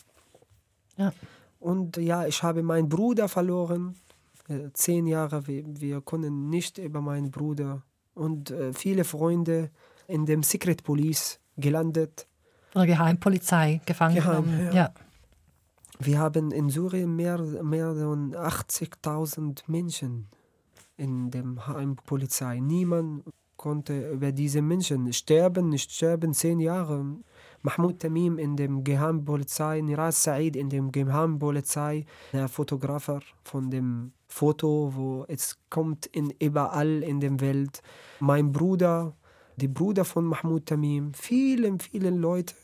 [0.97, 1.13] ja.
[1.61, 3.95] Und ja, ich habe meinen Bruder verloren.
[4.49, 7.83] Äh, zehn Jahre, wir, wir können nicht über meinen Bruder.
[8.15, 9.71] Und äh, viele Freunde
[10.09, 12.27] in dem Secret Police gelandet.
[12.75, 14.67] Oder Geheimpolizei gefangen Geheim, genommen.
[14.67, 14.73] ja.
[14.73, 14.95] ja.
[16.03, 20.29] Wir haben in Syrien mehr, mehr als 80.000 Menschen
[20.97, 22.59] in der Heimpolizei.
[22.59, 23.25] Niemand
[23.57, 27.05] konnte über diese Menschen sterben, nicht sterben, zehn Jahre.
[27.61, 34.93] Mahmoud Tamim in dem Geheimpolizei, Niraz Said in dem Geheimpolizei, der Fotografer von dem Foto,
[34.95, 37.83] wo es kommt in überall in der Welt.
[38.21, 39.15] Mein Bruder,
[39.61, 42.55] die Bruder von Mahmoud Tamim, viele, viele Leute.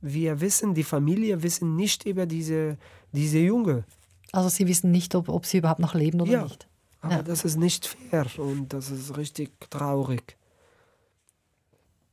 [0.00, 2.76] Wir wissen, die Familie wissen nicht über diese,
[3.12, 3.84] diese Junge.
[4.32, 6.42] Also Sie wissen nicht, ob, ob sie überhaupt noch leben oder Ja.
[6.44, 6.66] nicht.
[7.00, 7.22] Aber Ja.
[7.22, 10.36] das ist nicht fair und das ist richtig traurig.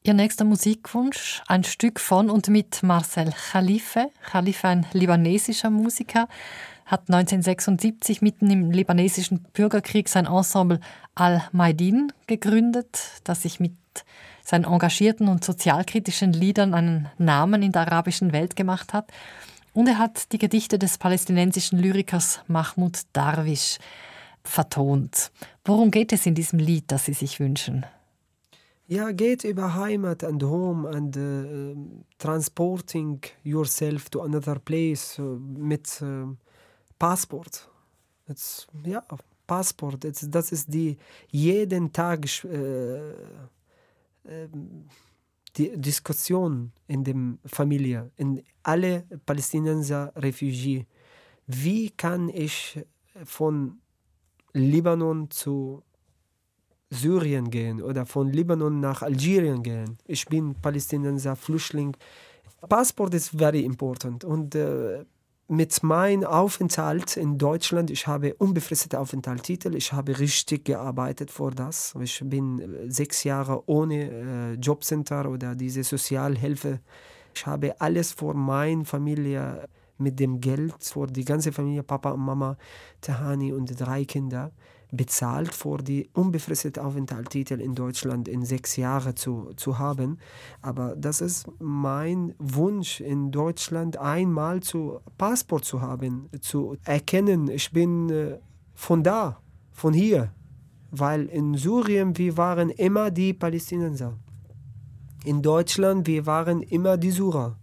[0.04, 4.10] Ihr nächster Musikwunsch, ein Stück von und mit Marcel Khalife.
[4.32, 6.28] Khalife, ein libanesischer Musiker,
[6.86, 10.80] hat 1976 mitten im libanesischen Bürgerkrieg sein Ensemble
[11.16, 13.74] Al-Maidin gegründet, das sich mit
[14.43, 19.12] seinen engagierten und sozialkritischen Liedern einen Namen in der arabischen Welt gemacht hat.
[19.74, 23.78] Und er hat die Gedichte des palästinensischen Lyrikers Mahmoud Darwish
[24.43, 25.32] vertont.
[25.64, 27.86] Worum geht es in diesem Lied, das Sie sich wünschen?
[28.88, 31.76] Ja, geht über Heimat and home and uh,
[32.18, 36.36] transporting yourself to another place uh, mit uh,
[36.97, 37.70] Passport.
[38.28, 39.04] It's, ja,
[39.45, 40.97] Passport, das ist die
[41.30, 43.00] jeden Tag äh,
[45.56, 47.16] die Diskussion in der
[47.46, 50.86] Familie, in alle Palästinenser Refugiés.
[51.48, 52.80] Wie kann ich
[53.24, 53.80] von
[54.54, 55.84] Libanon zu
[56.92, 59.98] Syrien gehen oder von Libanon nach Algerien gehen?
[60.06, 61.96] Ich bin Palästinenser Flüchtling.
[62.68, 65.06] Passport ist very important und äh,
[65.50, 71.95] mit meinem Aufenthalt in Deutschland, ich habe unbefristete Aufenthaltstitel, ich habe richtig gearbeitet vor das.
[72.00, 76.80] Ich bin äh, sechs Jahre ohne äh, Jobcenter oder diese Sozialhilfe.
[77.34, 82.22] Ich habe alles vor meiner Familie mit dem Geld, für die ganze Familie, Papa und
[82.22, 82.56] Mama,
[83.02, 84.52] Tahani und drei Kinder
[84.92, 90.18] bezahlt, für die unbefristete Aufenthaltstitel in Deutschland in sechs Jahren zu, zu haben.
[90.62, 97.72] Aber das ist mein Wunsch, in Deutschland einmal zu Passport zu haben, zu erkennen, ich
[97.72, 98.40] bin äh,
[98.74, 100.34] von da, von hier.
[100.92, 104.18] Weil in Syrien, wir waren immer die Palästinenser.
[105.24, 107.60] In Deutschland, wir waren immer die Syrer.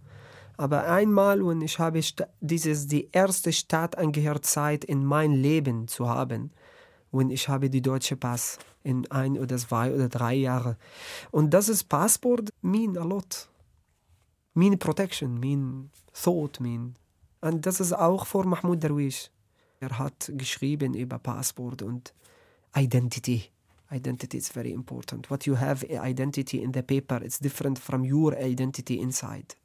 [0.55, 2.01] Aber einmal, und ich habe
[2.39, 6.51] dieses die erste Staatsangehörigkeit in mein Leben zu haben,
[7.11, 10.75] und ich habe die deutsche Pass in ein oder zwei oder drei Jahren.
[11.31, 13.49] Und das ist Passport mean a lot.
[14.53, 16.95] Mean protection, mean thought, mean.
[17.41, 19.29] Und das ist auch vor Mahmoud Darwish.
[19.79, 22.13] Er hat geschrieben über Passport und
[22.75, 23.51] Identity.
[23.91, 25.29] Identity is very important.
[25.29, 29.55] What you have identity in the paper, it's different from your identity inside.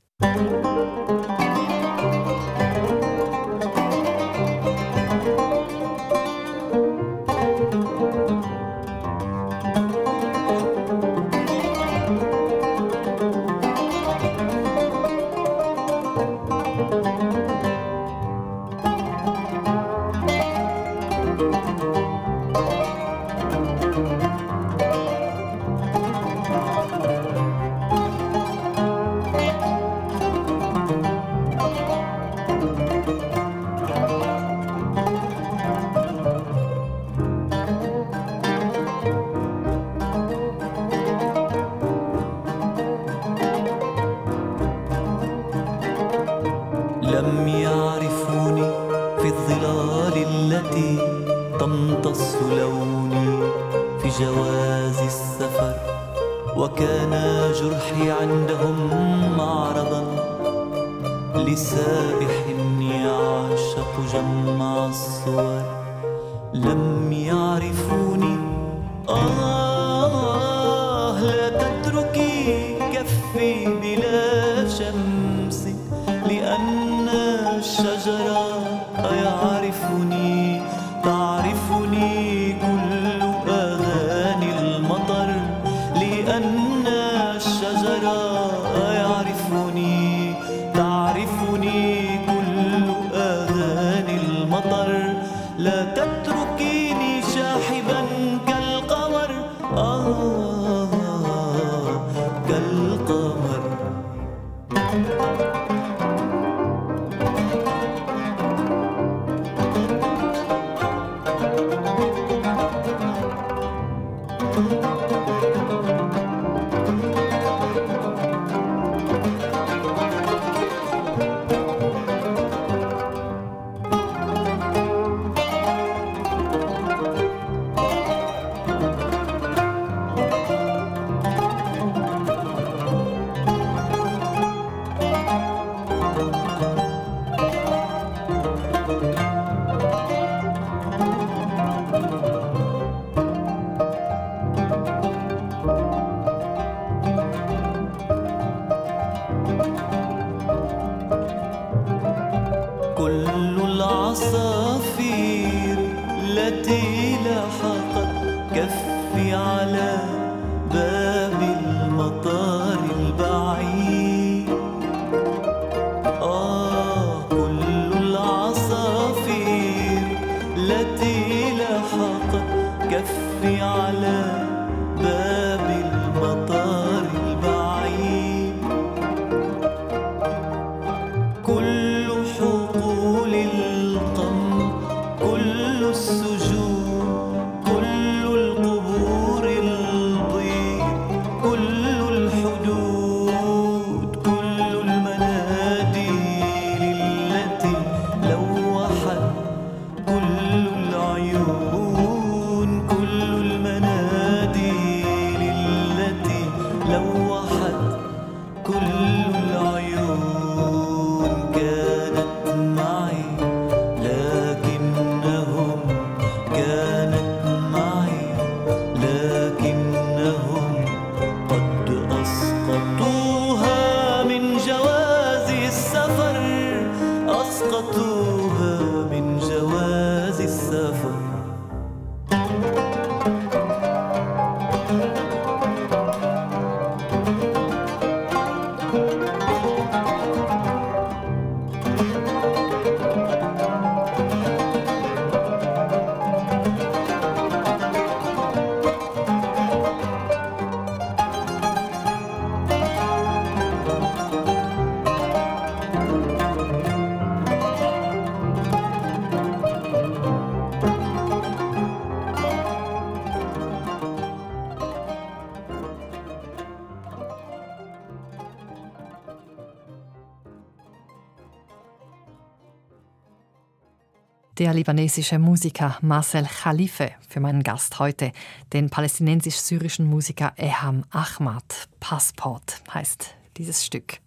[274.58, 278.32] Der libanesische Musiker Marcel Khalife für meinen Gast heute,
[278.74, 281.88] den palästinensisch-syrischen Musiker Eham Ahmad.
[282.00, 284.18] Passport heißt dieses Stück.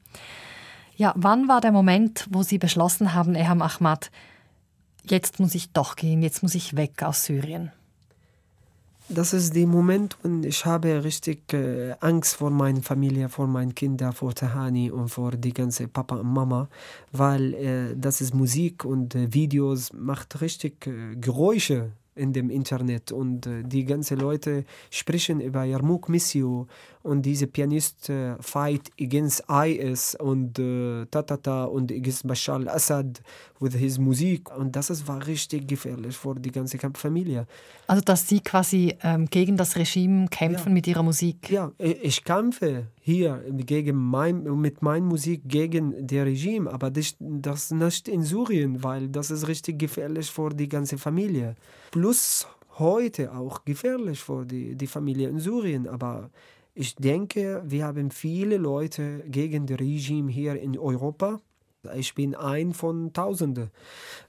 [0.95, 4.09] Ja, wann war der Moment, wo Sie beschlossen haben, Eham Ahmad,
[5.03, 7.71] jetzt muss ich doch gehen, jetzt muss ich weg aus Syrien?
[9.07, 13.75] Das ist der Moment, wo ich habe richtig äh, Angst vor meiner Familie, vor meinen
[13.75, 16.67] Kindern, vor Tahani und vor die ganze Papa und Mama,
[17.11, 23.11] weil äh, das ist Musik und äh, Videos macht richtig äh, Geräusche in dem Internet
[23.11, 26.67] und äh, die ganzen Leute sprechen über Yarmouk Missio
[27.03, 33.21] und diese Pianist äh, fight against IS und äh, Tatata und against Bashar al-Assad
[33.59, 37.47] with his Musik und das ist, war richtig gefährlich für die ganze Familie.
[37.87, 40.73] Also dass Sie quasi ähm, gegen das Regime kämpfen ja.
[40.73, 41.49] mit Ihrer Musik?
[41.49, 47.71] Ja, ich kämpfe hier gegen mein, mit meiner Musik gegen das Regime, aber das, das
[47.71, 51.55] nicht in Syrien, weil das ist richtig gefährlich für die ganze Familie.
[51.95, 52.45] Plus
[52.77, 56.29] heute auch gefährlich für die, die Familie in Syrien, aber
[56.73, 61.39] ich denke, wir haben viele Leute gegen das Regime hier in Europa.
[61.95, 63.71] Ich bin ein von Tausenden.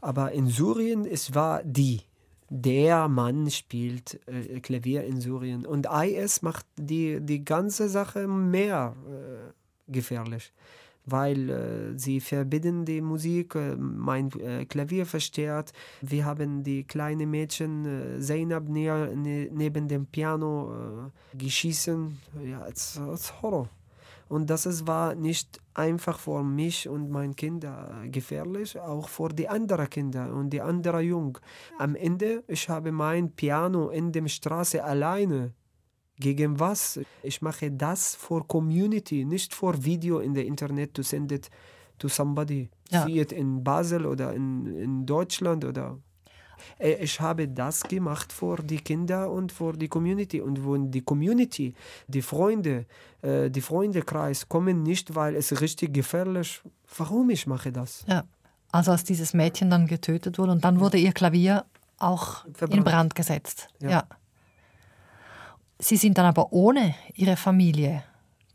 [0.00, 2.02] Aber in Syrien, es war die.
[2.50, 5.66] Der Mann spielt äh, Klavier in Syrien.
[5.66, 10.52] Und IS macht die, die ganze Sache mehr äh, gefährlich
[11.06, 15.72] weil äh, sie verbinden die Musik, äh, mein äh, Klavier verstärkt.
[16.02, 22.18] Wir haben die kleine Mädchen äh, Zainab ne, ne, neben dem Piano äh, geschießen.
[22.44, 23.68] Ja, es ist Horror.
[24.28, 29.48] Und das ist, war nicht einfach für mich und meine Kinder gefährlich, auch für die
[29.48, 31.38] anderen Kinder und die anderen Jungen.
[31.78, 35.52] Am Ende, ich habe mein Piano in der Straße alleine
[36.18, 37.00] gegen was?
[37.22, 41.50] Ich mache das for Community, nicht for Video in der Internet to send it
[41.98, 42.68] to somebody.
[42.90, 43.04] Ja.
[43.04, 45.98] See it in Basel oder in, in Deutschland oder
[46.78, 50.40] äh, ich habe das gemacht für die Kinder und für die Community.
[50.40, 51.74] Und wenn die Community,
[52.08, 52.86] die Freunde,
[53.22, 58.04] äh, die Freundekreis kommen nicht, weil es richtig gefährlich ist, warum ich mache das?
[58.06, 58.24] Ja,
[58.72, 61.64] also als dieses Mädchen dann getötet wurde und dann wurde ihr Klavier
[61.98, 62.74] auch Verbrannt.
[62.74, 63.68] in Brand gesetzt.
[63.80, 63.90] ja.
[63.90, 64.04] ja.
[65.78, 68.02] Sie sind dann aber ohne Ihre Familie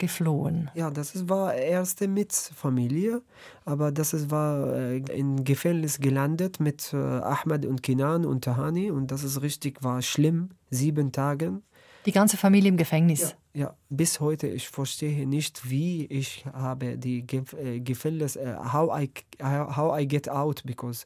[0.01, 0.71] geflohen.
[0.73, 3.21] Ja, das war erste mit Familie,
[3.65, 9.11] aber das war äh, in Gefängnis gelandet mit äh, Ahmed und Kinan und Tahani und
[9.11, 11.61] das ist richtig war schlimm, sieben Tage.
[12.07, 13.35] Die ganze Familie im Gefängnis.
[13.53, 18.39] Ja, ja, bis heute ich verstehe nicht, wie ich habe die äh, Gefängnis
[18.73, 19.07] how I
[19.43, 21.05] how I get out because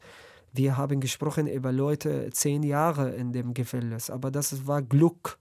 [0.53, 5.37] wir haben gesprochen über Leute zehn Jahre in dem Gefängnis, aber das war Glück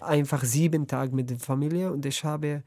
[0.00, 2.62] einfach sieben Tage mit der Familie und ich habe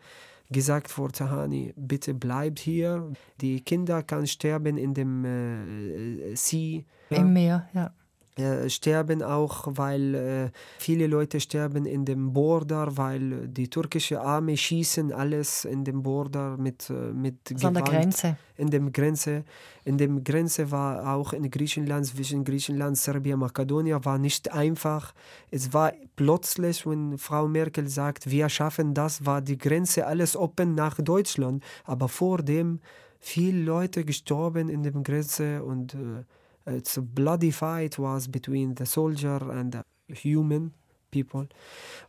[0.49, 3.11] gesagt vor Tahani, bitte bleibt hier.
[3.41, 6.86] Die Kinder können sterben in dem äh, See.
[7.09, 7.91] Im Meer, ja
[8.36, 14.57] äh, sterben auch, weil äh, viele Leute sterben in dem Border, weil die türkische Armee
[14.57, 17.77] schießen alles in dem Border mit äh, mit also Gewalt.
[17.77, 18.38] An der Grenze.
[18.55, 19.43] In dem Grenze,
[19.84, 25.13] in dem Grenze war auch in Griechenland zwischen Griechenland, Serbien, Makedonien war nicht einfach.
[25.51, 30.73] Es war plötzlich, wenn Frau Merkel sagt, wir schaffen das, war die Grenze alles offen
[30.75, 32.79] nach Deutschland, aber vor dem
[33.19, 36.23] viele Leute gestorben in dem Grenze und äh,
[36.66, 39.84] it's a bloody fight was between the soldier and the
[40.14, 40.74] human
[41.11, 41.47] people.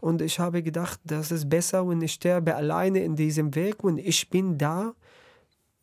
[0.01, 3.99] Und ich habe gedacht, das ist besser, wenn ich sterbe alleine in diesem Weg und
[3.99, 4.95] ich bin da.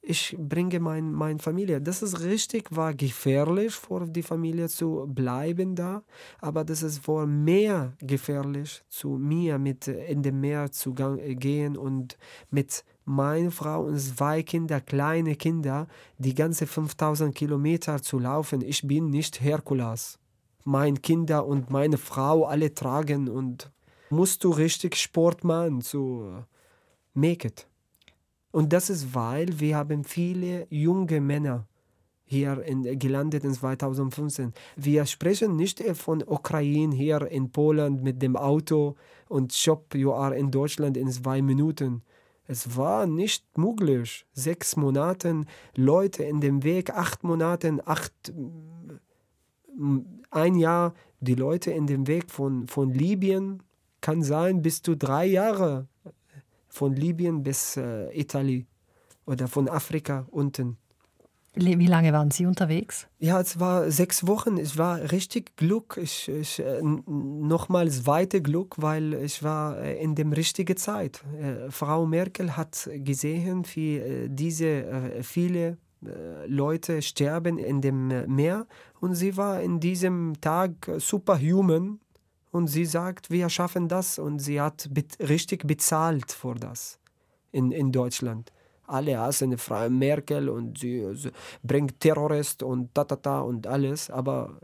[0.04, 1.80] Ich bringe meine mein Familie.
[1.80, 6.02] Das ist richtig, war gefährlich für die Familie zu bleiben da,
[6.40, 12.18] aber das ist war mehr gefährlich zu mir mit in dem Meer zu gehen und
[12.50, 15.88] mit meine Frau und zwei Kinder, kleine Kinder,
[16.18, 18.62] die ganze 5000 Kilometer zu laufen.
[18.62, 20.20] Ich bin nicht Herkules.
[20.64, 23.72] Meine Kinder und meine Frau alle tragen und
[24.10, 26.44] musst du richtig Sport machen zu
[27.14, 27.68] make it.
[28.52, 31.68] Und das ist, weil wir haben viele junge Männer
[32.26, 34.54] hier in, gelandet in 2015.
[34.76, 38.96] Wir sprechen nicht von Ukraine hier in Polen mit dem Auto
[39.28, 42.04] und Shop, you are in Deutschland in zwei Minuten.
[42.48, 44.26] Es war nicht möglich.
[44.34, 48.14] Sechs Monate Leute in dem Weg, acht Monate, acht,
[50.32, 53.64] ein Jahr, die Leute in dem Weg von, von Libyen
[54.02, 55.88] kann sein bis zu drei Jahre
[56.68, 58.68] von Libyen bis äh, Italien
[59.26, 60.78] oder von Afrika unten.
[61.54, 63.08] Wie lange waren Sie unterwegs?
[63.20, 64.58] Ja, es war sechs Wochen.
[64.58, 66.00] Es war richtig Glück.
[66.02, 71.22] Ich, ich, äh, nochmals weite Glück, weil ich war äh, in der richtigen Zeit.
[71.38, 75.78] Äh, Frau Merkel hat gesehen, wie diese viele
[76.48, 78.66] Leute sterben in dem Meer
[79.02, 82.00] und sie war in diesem Tag superhuman
[82.50, 84.90] und sie sagt, wir schaffen das und sie hat
[85.20, 87.00] richtig bezahlt für das
[87.52, 88.52] in, in Deutschland.
[88.92, 91.32] Alle hassen Frau Merkel und sie, sie
[91.64, 94.60] bringt Terrorist und tatata und alles, aber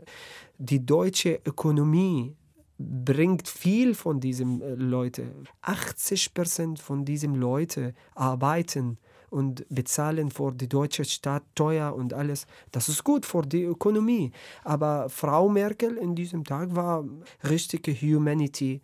[0.58, 2.36] die deutsche Ökonomie
[2.78, 5.44] bringt viel von diesen äh, Leuten.
[5.62, 8.98] 80 Prozent von diesen Leuten arbeiten
[9.30, 12.46] und bezahlen für die deutsche Stadt teuer und alles.
[12.70, 14.32] Das ist gut für die Ökonomie.
[14.64, 17.04] Aber Frau Merkel in diesem Tag war
[17.48, 18.80] richtige Humanity.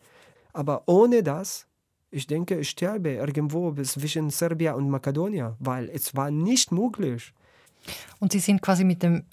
[0.53, 1.67] Aber ohne das,
[2.15, 7.33] ich denke, ich sterbe irgendwo zwischen Serbien und Makedonien, weil es war nicht möglich.
[8.21, 9.25] Und Sie sind quasi mit dem,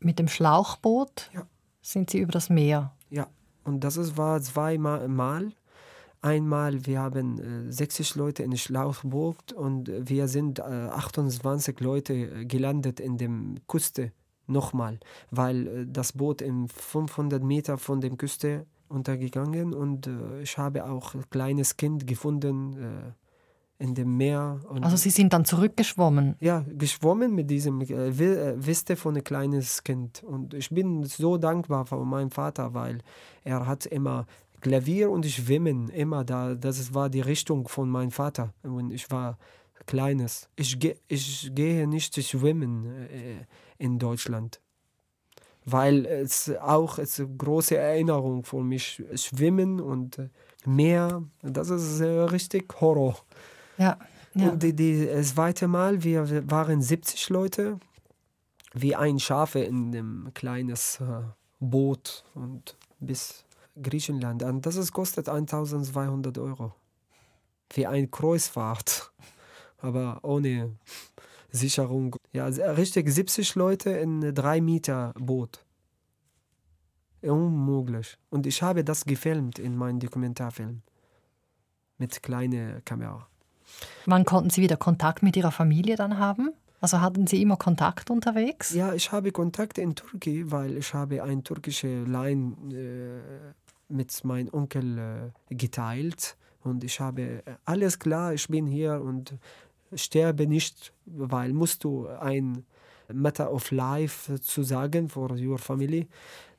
[0.00, 1.46] mit dem Schlauchboot, ja.
[1.82, 2.94] sind Sie über das Meer?
[3.10, 3.26] Ja,
[3.64, 5.08] und das war zweimal
[6.20, 12.44] Einmal, wir haben äh, 60 Leute in Schlauchboot und wir sind äh, 28 Leute äh,
[12.44, 13.30] gelandet in der
[13.68, 14.12] Küste.
[14.48, 14.98] Nochmal,
[15.30, 20.84] weil äh, das Boot in 500 Meter von der Küste untergegangen und äh, ich habe
[20.84, 23.12] auch ein kleines Kind gefunden äh,
[23.78, 24.60] in dem Meer.
[24.80, 26.36] also Sie sind dann zurückgeschwommen?
[26.40, 30.24] Ja, geschwommen mit diesem äh, Wiste von einem kleines Kind.
[30.24, 32.98] Und ich bin so dankbar von meinem Vater, weil
[33.44, 34.26] er hat immer
[34.60, 36.54] Klavier und Schwimmen immer da.
[36.54, 39.38] Das war die Richtung von meinem Vater, wenn ich war
[39.86, 40.48] kleines.
[40.56, 43.46] Ich, ge ich gehe nicht schwimmen äh,
[43.78, 44.60] in Deutschland,
[45.70, 50.28] weil es auch es eine große Erinnerung für mich Schwimmen und äh,
[50.64, 51.22] Meer.
[51.42, 53.16] Das ist richtig Horror.
[53.78, 53.98] Ja.
[54.34, 54.50] ja.
[54.50, 57.78] Und die, die, das zweite Mal, wir waren 70 Leute,
[58.74, 61.22] wie ein Schafe in einem kleines äh,
[61.60, 63.44] Boot und bis
[63.80, 64.42] Griechenland.
[64.42, 66.74] Und das ist, kostet 1200 Euro.
[67.70, 69.12] Für eine Kreuzfahrt.
[69.80, 70.76] Aber ohne
[71.50, 72.16] Sicherung.
[72.32, 75.64] Ja, richtig 70 Leute in 3 Meter Boot.
[77.22, 78.16] Unmöglich.
[78.30, 80.82] Und ich habe das gefilmt in meinem Dokumentarfilm.
[81.98, 83.26] Mit kleiner Kamera.
[84.06, 86.50] Wann konnten Sie wieder Kontakt mit Ihrer Familie dann haben?
[86.80, 88.72] Also hatten Sie immer Kontakt unterwegs?
[88.72, 94.48] Ja, ich habe Kontakt in Türkei, weil ich habe eine türkische Line äh, mit meinem
[94.52, 99.34] Onkel äh, geteilt und ich habe äh, alles klar, ich bin hier und
[99.94, 102.64] sterbe nicht, weil musst du ein
[103.12, 106.08] Matter of Life zu sagen für your family.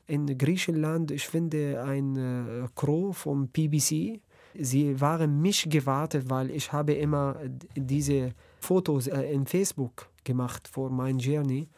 [0.06, 4.20] In Griechenland, ich finde ein äh, Crew vom BBC,
[4.58, 7.36] sie waren mich gewartet, weil ich habe immer
[7.76, 11.68] diese Fotos äh, in Facebook gemacht für mein Journey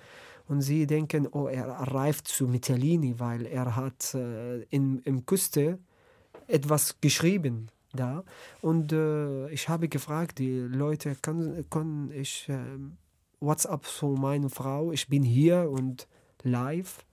[0.49, 5.79] und sie denken, oh, er reift zu Mitellini, weil er hat äh, in, im Küste
[6.47, 8.25] etwas geschrieben da.
[8.61, 12.59] Und äh, ich habe gefragt, die Leute, kann, kann ich äh,
[13.41, 16.07] WhatsApp zu meiner Frau, ich bin hier und
[16.43, 17.05] live.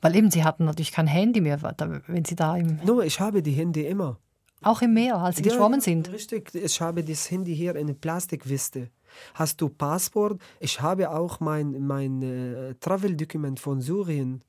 [0.00, 1.60] Weil eben, Sie hatten natürlich kein Handy mehr,
[2.06, 2.78] wenn Sie da im...
[2.84, 4.18] No, ich habe die Handy immer.
[4.62, 6.10] Auch im Meer, als Sie ja, geschwommen sind?
[6.12, 8.90] Richtig, ich habe das Handy hier in eine Plastikwiste.
[9.34, 10.40] Hast du Passport?
[10.58, 14.42] Ich habe auch mein, mein äh, Travel-Dokument von Syrien.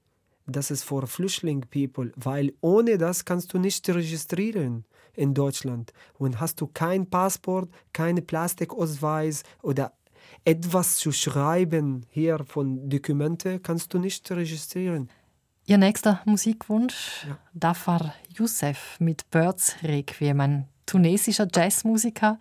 [0.47, 4.85] Das ist für Flüchtling-People, weil ohne das kannst du nicht registrieren
[5.15, 5.93] in Deutschland.
[6.17, 9.93] Und hast du kein Passport, keine Plastikausweis oder
[10.43, 15.09] etwas zu schreiben hier von Dokumente, kannst du nicht registrieren.
[15.65, 17.25] Ihr nächster Musikwunsch?
[17.27, 17.39] Ja.
[17.53, 22.39] Dafar Youssef mit Birds Requiem, ein tunesischer Jazzmusiker,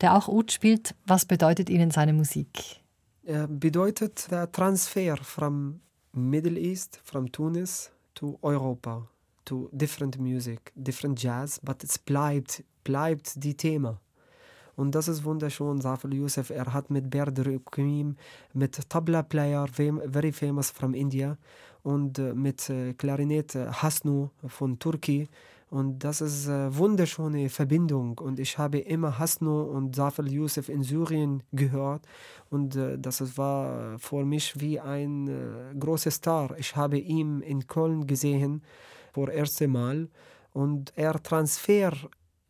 [0.00, 0.94] der auch Oud spielt.
[1.04, 2.80] Was bedeutet Ihnen seine Musik?
[3.24, 5.80] Er bedeutet der Transfer from
[6.12, 9.08] Middle East, from Tunis to Europa,
[9.50, 14.00] to different music, different jazz, but es bleibt, bleibt die Thema.
[14.76, 16.50] Und das ist wunderschön, Safel Youssef.
[16.50, 18.16] Er hat mit Berder Requiem,
[18.54, 21.36] mit Tabla Player, very famous from India,
[21.82, 25.28] und äh, mit äh, Klarinette Hasnu von Turkey
[25.70, 28.18] und das ist eine wunderschöne Verbindung.
[28.18, 32.02] Und ich habe immer Hasno und Zafel Youssef in Syrien gehört.
[32.50, 36.58] Und äh, das war für mich wie ein äh, großer Star.
[36.58, 38.62] Ich habe ihn in Köln gesehen,
[39.14, 40.08] das erste Mal.
[40.52, 41.92] Und er transfer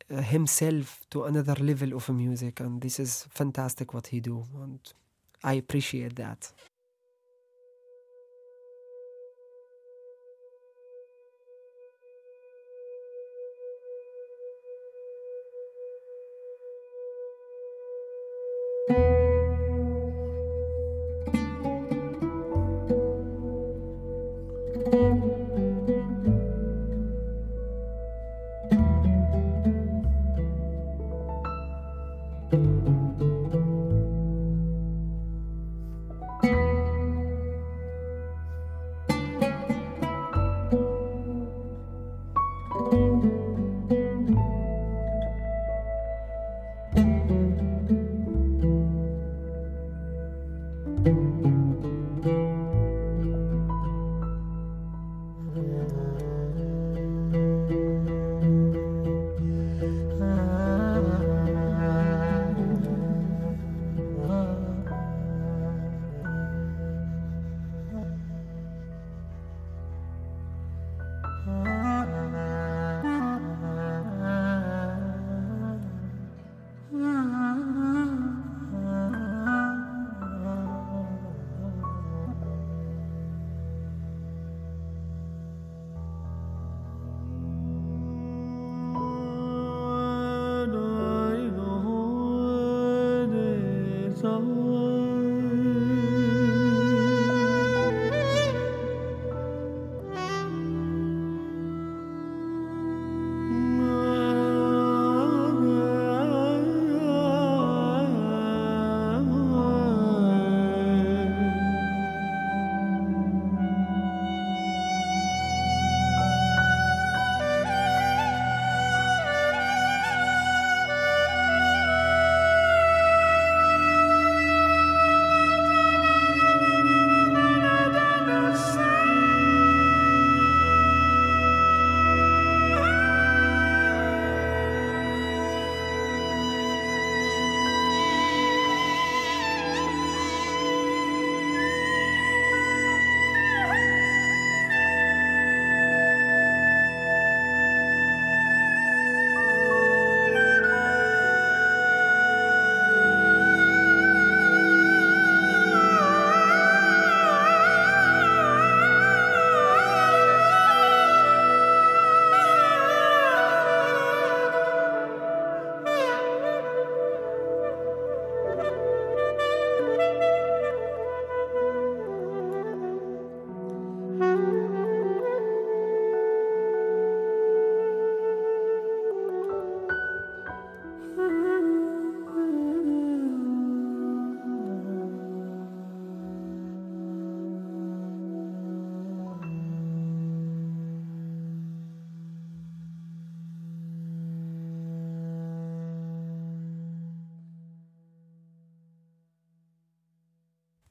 [0.09, 2.61] äh, himself to another level of music.
[2.61, 4.45] And this is fantastic what he do.
[4.63, 4.81] And
[5.43, 6.53] I appreciate that.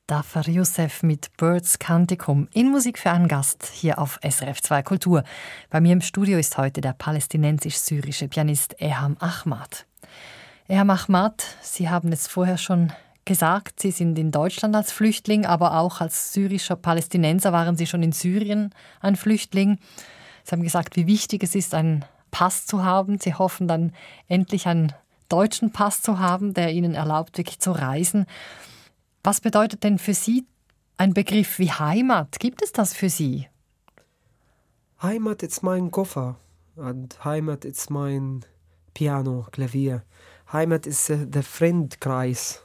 [0.09, 5.23] Dafür Youssef mit Birds Canticum in Musik für einen Gast hier auf SRF 2 Kultur.
[5.69, 9.85] Bei mir im Studio ist heute der palästinensisch-syrische Pianist Eham Ahmad.
[10.67, 12.91] Eham Ahmad, Sie haben es vorher schon
[13.23, 18.01] gesagt, Sie sind in Deutschland als Flüchtling, aber auch als syrischer Palästinenser waren Sie schon
[18.01, 19.77] in Syrien ein Flüchtling.
[20.43, 23.19] Sie haben gesagt, wie wichtig es ist, einen Pass zu haben.
[23.19, 23.93] Sie hoffen dann
[24.27, 24.91] endlich einen
[25.29, 28.25] deutschen Pass zu haben, der Ihnen erlaubt, wirklich zu reisen.
[29.23, 30.45] Was bedeutet denn für Sie
[30.97, 32.39] ein Begriff wie Heimat?
[32.39, 33.47] Gibt es das für Sie?
[35.01, 36.37] Heimat ist mein Koffer
[36.75, 38.45] und Heimat ist mein
[38.93, 40.03] Piano, Klavier.
[40.51, 42.61] Heimat ist uh, der Fremdkreis.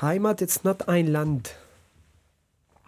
[0.00, 1.56] Heimat ist nicht ein Land.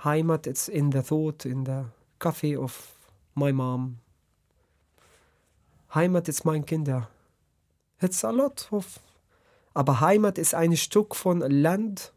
[0.05, 1.87] Heimat ist in der thought, in der
[2.19, 2.95] Kaffee of
[3.35, 3.99] my mom.
[5.95, 7.09] Heimat ist mein Kinder.
[8.01, 9.01] It's a lot of.
[9.75, 12.13] Aber Heimat ist ein Stück von Land,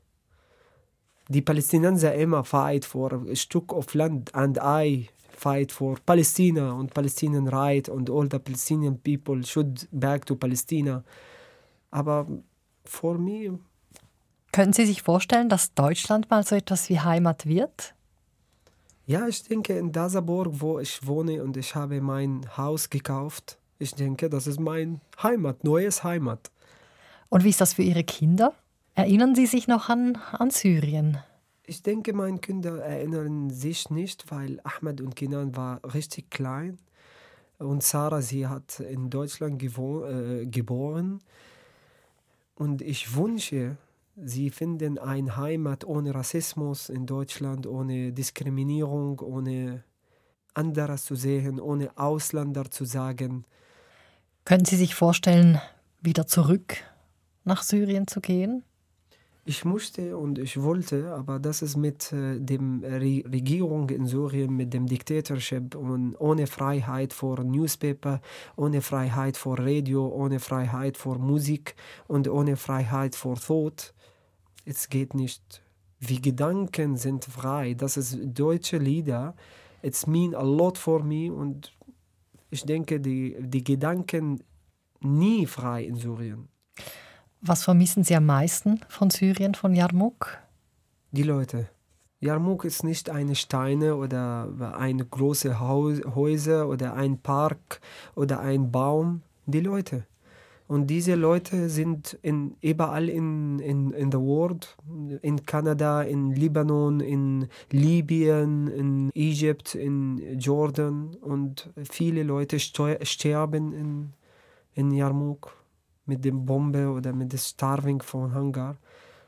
[1.31, 6.93] die Palästinenser immer fight for a Stück of land and I fight for Palästina und
[6.93, 11.03] Palestinian right und all the Palestinian people should back to Palästina.
[11.89, 12.27] Aber
[12.85, 13.59] for me.
[14.51, 17.95] Können Sie sich vorstellen, dass Deutschland mal so etwas wie Heimat wird?
[19.07, 23.57] Ja, ich denke in Dasaburg, wo ich wohne und ich habe mein Haus gekauft.
[23.79, 26.51] Ich denke, das ist mein Heimat, neues Heimat.
[27.29, 28.53] Und wie ist das für Ihre Kinder?
[28.95, 31.17] Erinnern Sie sich noch an, an Syrien?
[31.65, 36.77] Ich denke, meine Kinder erinnern sich nicht, weil Ahmed und Kinan war richtig klein
[37.61, 41.19] und Sarah, sie hat in Deutschland äh, geboren.
[42.55, 43.77] Und ich wünsche,
[44.15, 49.83] sie finden eine Heimat ohne Rassismus in Deutschland, ohne Diskriminierung, ohne
[50.53, 53.45] anderes zu sehen, ohne Ausländer zu sagen.
[54.43, 55.61] Können Sie sich vorstellen,
[56.01, 56.77] wieder zurück
[57.43, 58.63] nach Syrien zu gehen?
[59.43, 64.55] Ich musste und ich wollte, aber das ist mit äh, dem Re Regierung in Syrien,
[64.55, 68.21] mit dem Diktatorship und ohne Freiheit für Newspaper,
[68.55, 71.75] ohne Freiheit für Radio, ohne Freiheit für Musik
[72.07, 73.95] und ohne Freiheit für Tod.
[74.63, 75.63] Es geht nicht.
[75.99, 77.73] Wie Gedanken sind frei.
[77.73, 79.35] Das ist deutsche Lieder.
[79.81, 81.75] It's mean a lot for me und
[82.51, 84.43] ich denke, die, die Gedanken
[84.99, 86.47] nie frei in Syrien.
[87.43, 90.37] Was vermissen Sie am meisten von Syrien, von Yarmouk?
[91.11, 91.69] Die Leute.
[92.19, 97.81] Yarmouk ist nicht eine Steine oder eine große Häuser oder ein Park
[98.13, 99.23] oder ein Baum.
[99.47, 100.05] Die Leute.
[100.67, 104.77] Und diese Leute sind in, überall in, in, in the world,
[105.23, 109.79] in Kanada, in Libanon, in Libyen, in Ägypten,
[110.19, 111.15] in Jordan.
[111.21, 114.13] Und viele Leute sterben in,
[114.75, 115.60] in Yarmouk
[116.05, 118.77] mit dem Bombe oder mit dem Starving von Hunger.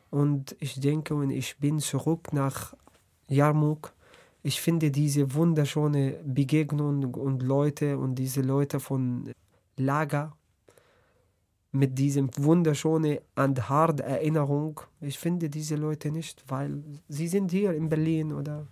[0.09, 2.75] Und ich denke, wenn ich bin zurück nach
[3.27, 3.93] Yarmouk,
[4.43, 9.31] ich finde diese wunderschöne Begegnung und Leute und diese Leute von
[9.77, 10.35] Lager
[11.71, 14.81] mit diesem wunderschönen und hart Erinnerung.
[15.01, 18.67] Ich finde diese Leute nicht, weil sie sind hier in Berlin oder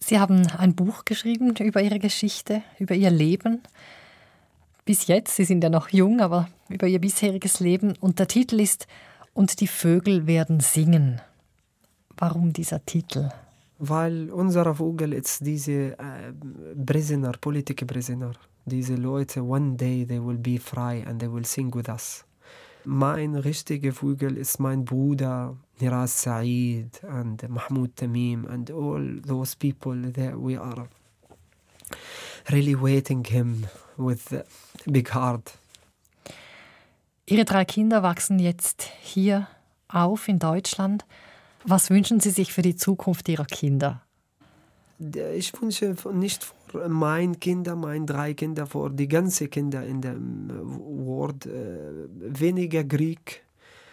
[0.00, 3.62] Sie haben ein Buch geschrieben über Ihre Geschichte, über Ihr Leben
[4.84, 7.94] bis jetzt, Sie sind ja noch jung, aber über Ihr bisheriges Leben.
[8.00, 8.86] Und der Titel ist
[9.32, 11.20] Und die Vögel werden singen.
[12.16, 13.30] Warum dieser Titel?
[13.78, 16.32] Weil unser Vogel ist diese äh,
[16.86, 18.32] Prisoner, Politikprisoner.
[18.64, 22.24] Diese Leute, one day they will be free and they will sing with us.
[22.84, 30.12] Mein richtiger Vogel ist mein Bruder Niraz Said and Mahmoud Tamim and all those people
[30.12, 30.86] that we are
[32.50, 33.66] really waiting him
[33.96, 34.44] with a
[34.86, 35.52] big heart.
[37.26, 39.48] Ihre drei Kinder wachsen jetzt hier
[39.88, 41.04] auf in Deutschland.
[41.64, 44.02] Was wünschen Sie sich für die Zukunft Ihrer Kinder?
[45.34, 50.16] Ich wünsche nicht für meine Kinder, meine drei Kinder, für die ganzen Kinder in der
[50.16, 53.42] Welt äh, weniger Krieg,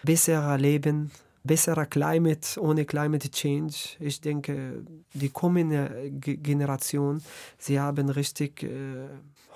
[0.03, 1.11] besserer Leben,
[1.43, 3.75] besserer Climate ohne Climate Change.
[3.99, 4.83] Ich denke,
[5.13, 7.21] die kommende Generation,
[7.57, 9.07] sie haben richtig äh,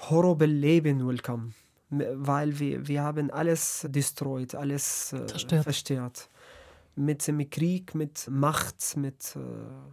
[0.09, 1.53] horrible Leben willkommen,
[1.89, 5.63] weil wir, wir haben alles destroyed, alles äh, zerstört.
[5.63, 6.29] verstört.
[6.95, 9.39] Mit, mit Krieg, mit Macht, mit äh,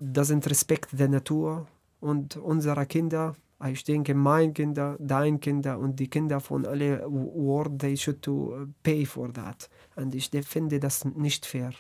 [0.00, 1.66] das Respekt der Natur
[2.00, 3.34] und unserer Kinder.
[3.64, 8.66] Ich denke, meine Kinder, deine Kinder und die Kinder von alle world, they should to
[8.82, 9.70] pay for that.
[9.94, 11.72] Und ich finde das nicht fair.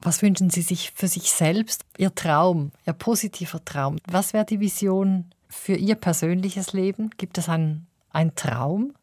[0.00, 1.84] Was wünschen Sie sich für sich selbst?
[1.98, 3.96] Ihr Traum, Ihr positiver Traum.
[4.10, 7.10] Was wäre die Vision für Ihr persönliches Leben?
[7.16, 8.94] Gibt es einen, einen Traum?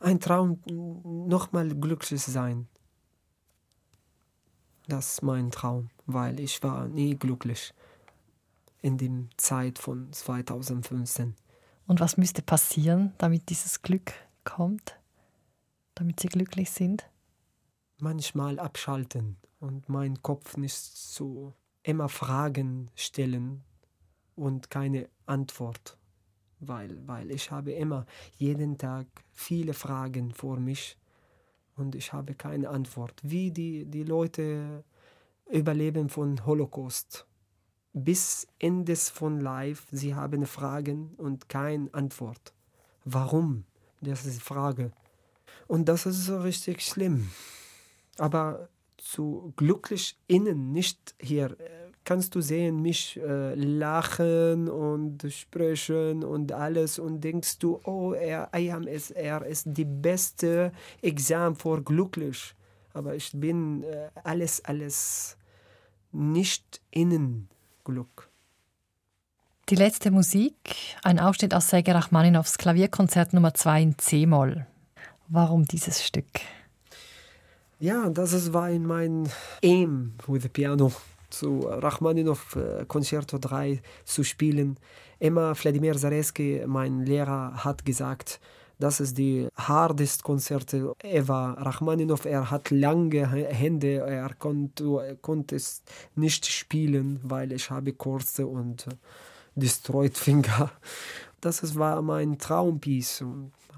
[0.00, 2.68] Ein Traum, nochmal glücklich sein.
[4.88, 7.72] Das ist mein Traum, weil ich war nie glücklich
[8.82, 11.34] in der Zeit von 2015.
[11.86, 14.12] Und was müsste passieren, damit dieses Glück
[14.44, 14.98] kommt?
[15.94, 17.08] Damit Sie glücklich sind?
[17.98, 23.62] Manchmal abschalten und meinen Kopf nicht so immer Fragen stellen
[24.34, 25.96] und keine Antwort.
[26.58, 28.04] Weil, weil ich habe immer
[28.36, 30.98] jeden Tag viele Fragen vor mich
[31.76, 33.18] und ich habe keine Antwort.
[33.22, 34.84] Wie die, die Leute
[35.50, 37.26] überleben von Holocaust
[37.92, 42.52] bis Ende von Life, sie haben Fragen und keine Antwort.
[43.04, 43.64] Warum?
[44.00, 44.92] Das ist die Frage.
[45.66, 47.30] Und das ist so richtig schlimm.
[48.18, 48.68] Aber
[48.98, 51.56] zu glücklich innen, nicht hier,
[52.10, 58.52] kannst du sehen, mich äh, lachen und sprechen und alles und denkst du, oh, er,
[58.88, 62.56] ist, er ist die beste Examen für glücklich.
[62.94, 65.36] Aber ich bin äh, alles, alles
[66.10, 67.48] nicht innen
[67.84, 68.28] Glück.
[69.68, 70.56] Die letzte Musik,
[71.04, 74.66] ein Ausschnitt aus Sergei Rachmaninows Klavierkonzert Nummer 2 in C-Moll.
[75.28, 76.40] Warum dieses Stück?
[77.78, 79.30] Ja, das war in mein
[79.62, 80.90] Aim with the Piano
[81.30, 84.78] zu Rachmaninow äh, Concerto 3 zu spielen.
[85.18, 88.40] Immer Vladimir Zareski, mein Lehrer, hat gesagt,
[88.78, 91.54] das ist die hardest Konzerte ever.
[91.58, 95.82] Rachmaninow, er hat lange Hände, er konnte, konnte es
[96.14, 98.90] nicht spielen, weil ich habe kurze und äh,
[99.54, 100.70] destroyed Finger.
[101.40, 103.24] Das war mein Traumpiece,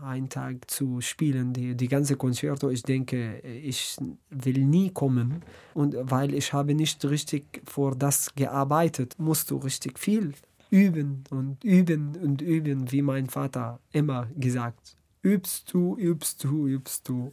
[0.02, 2.70] einen Tag zu spielen, die, die ganze Konzerto.
[2.70, 3.96] Ich denke, ich
[4.30, 5.42] will nie kommen
[5.74, 10.32] und weil ich habe nicht richtig vor das gearbeitet, musst du richtig viel
[10.70, 14.96] üben und üben und üben, wie mein Vater immer gesagt.
[15.22, 17.32] Übst du, übst du, übst du.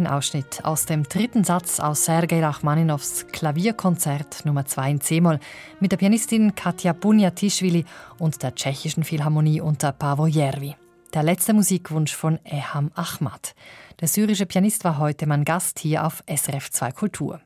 [0.00, 5.38] Ein Ausschnitt aus dem dritten Satz aus Sergei Rachmaninows Klavierkonzert Nummer 2 in C-Moll
[5.78, 7.84] mit der Pianistin Katja Bunjatischvili
[8.18, 10.74] und der tschechischen Philharmonie unter Pavo Järvi.
[11.12, 13.54] Der letzte Musikwunsch von Eham Ahmad.
[14.00, 17.42] Der syrische Pianist war heute mein Gast hier auf SRF 2 Kultur.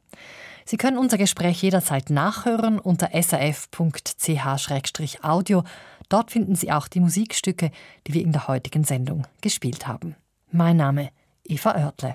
[0.65, 3.75] Sie können unser Gespräch jederzeit nachhören unter srf.ch-audio.
[6.09, 7.73] Dort finden Sie auch die Musikstücke,
[8.07, 10.15] die wir in der heutigen Sendung gespielt haben.
[10.53, 11.11] Mein Name
[11.43, 12.15] Eva Oertle.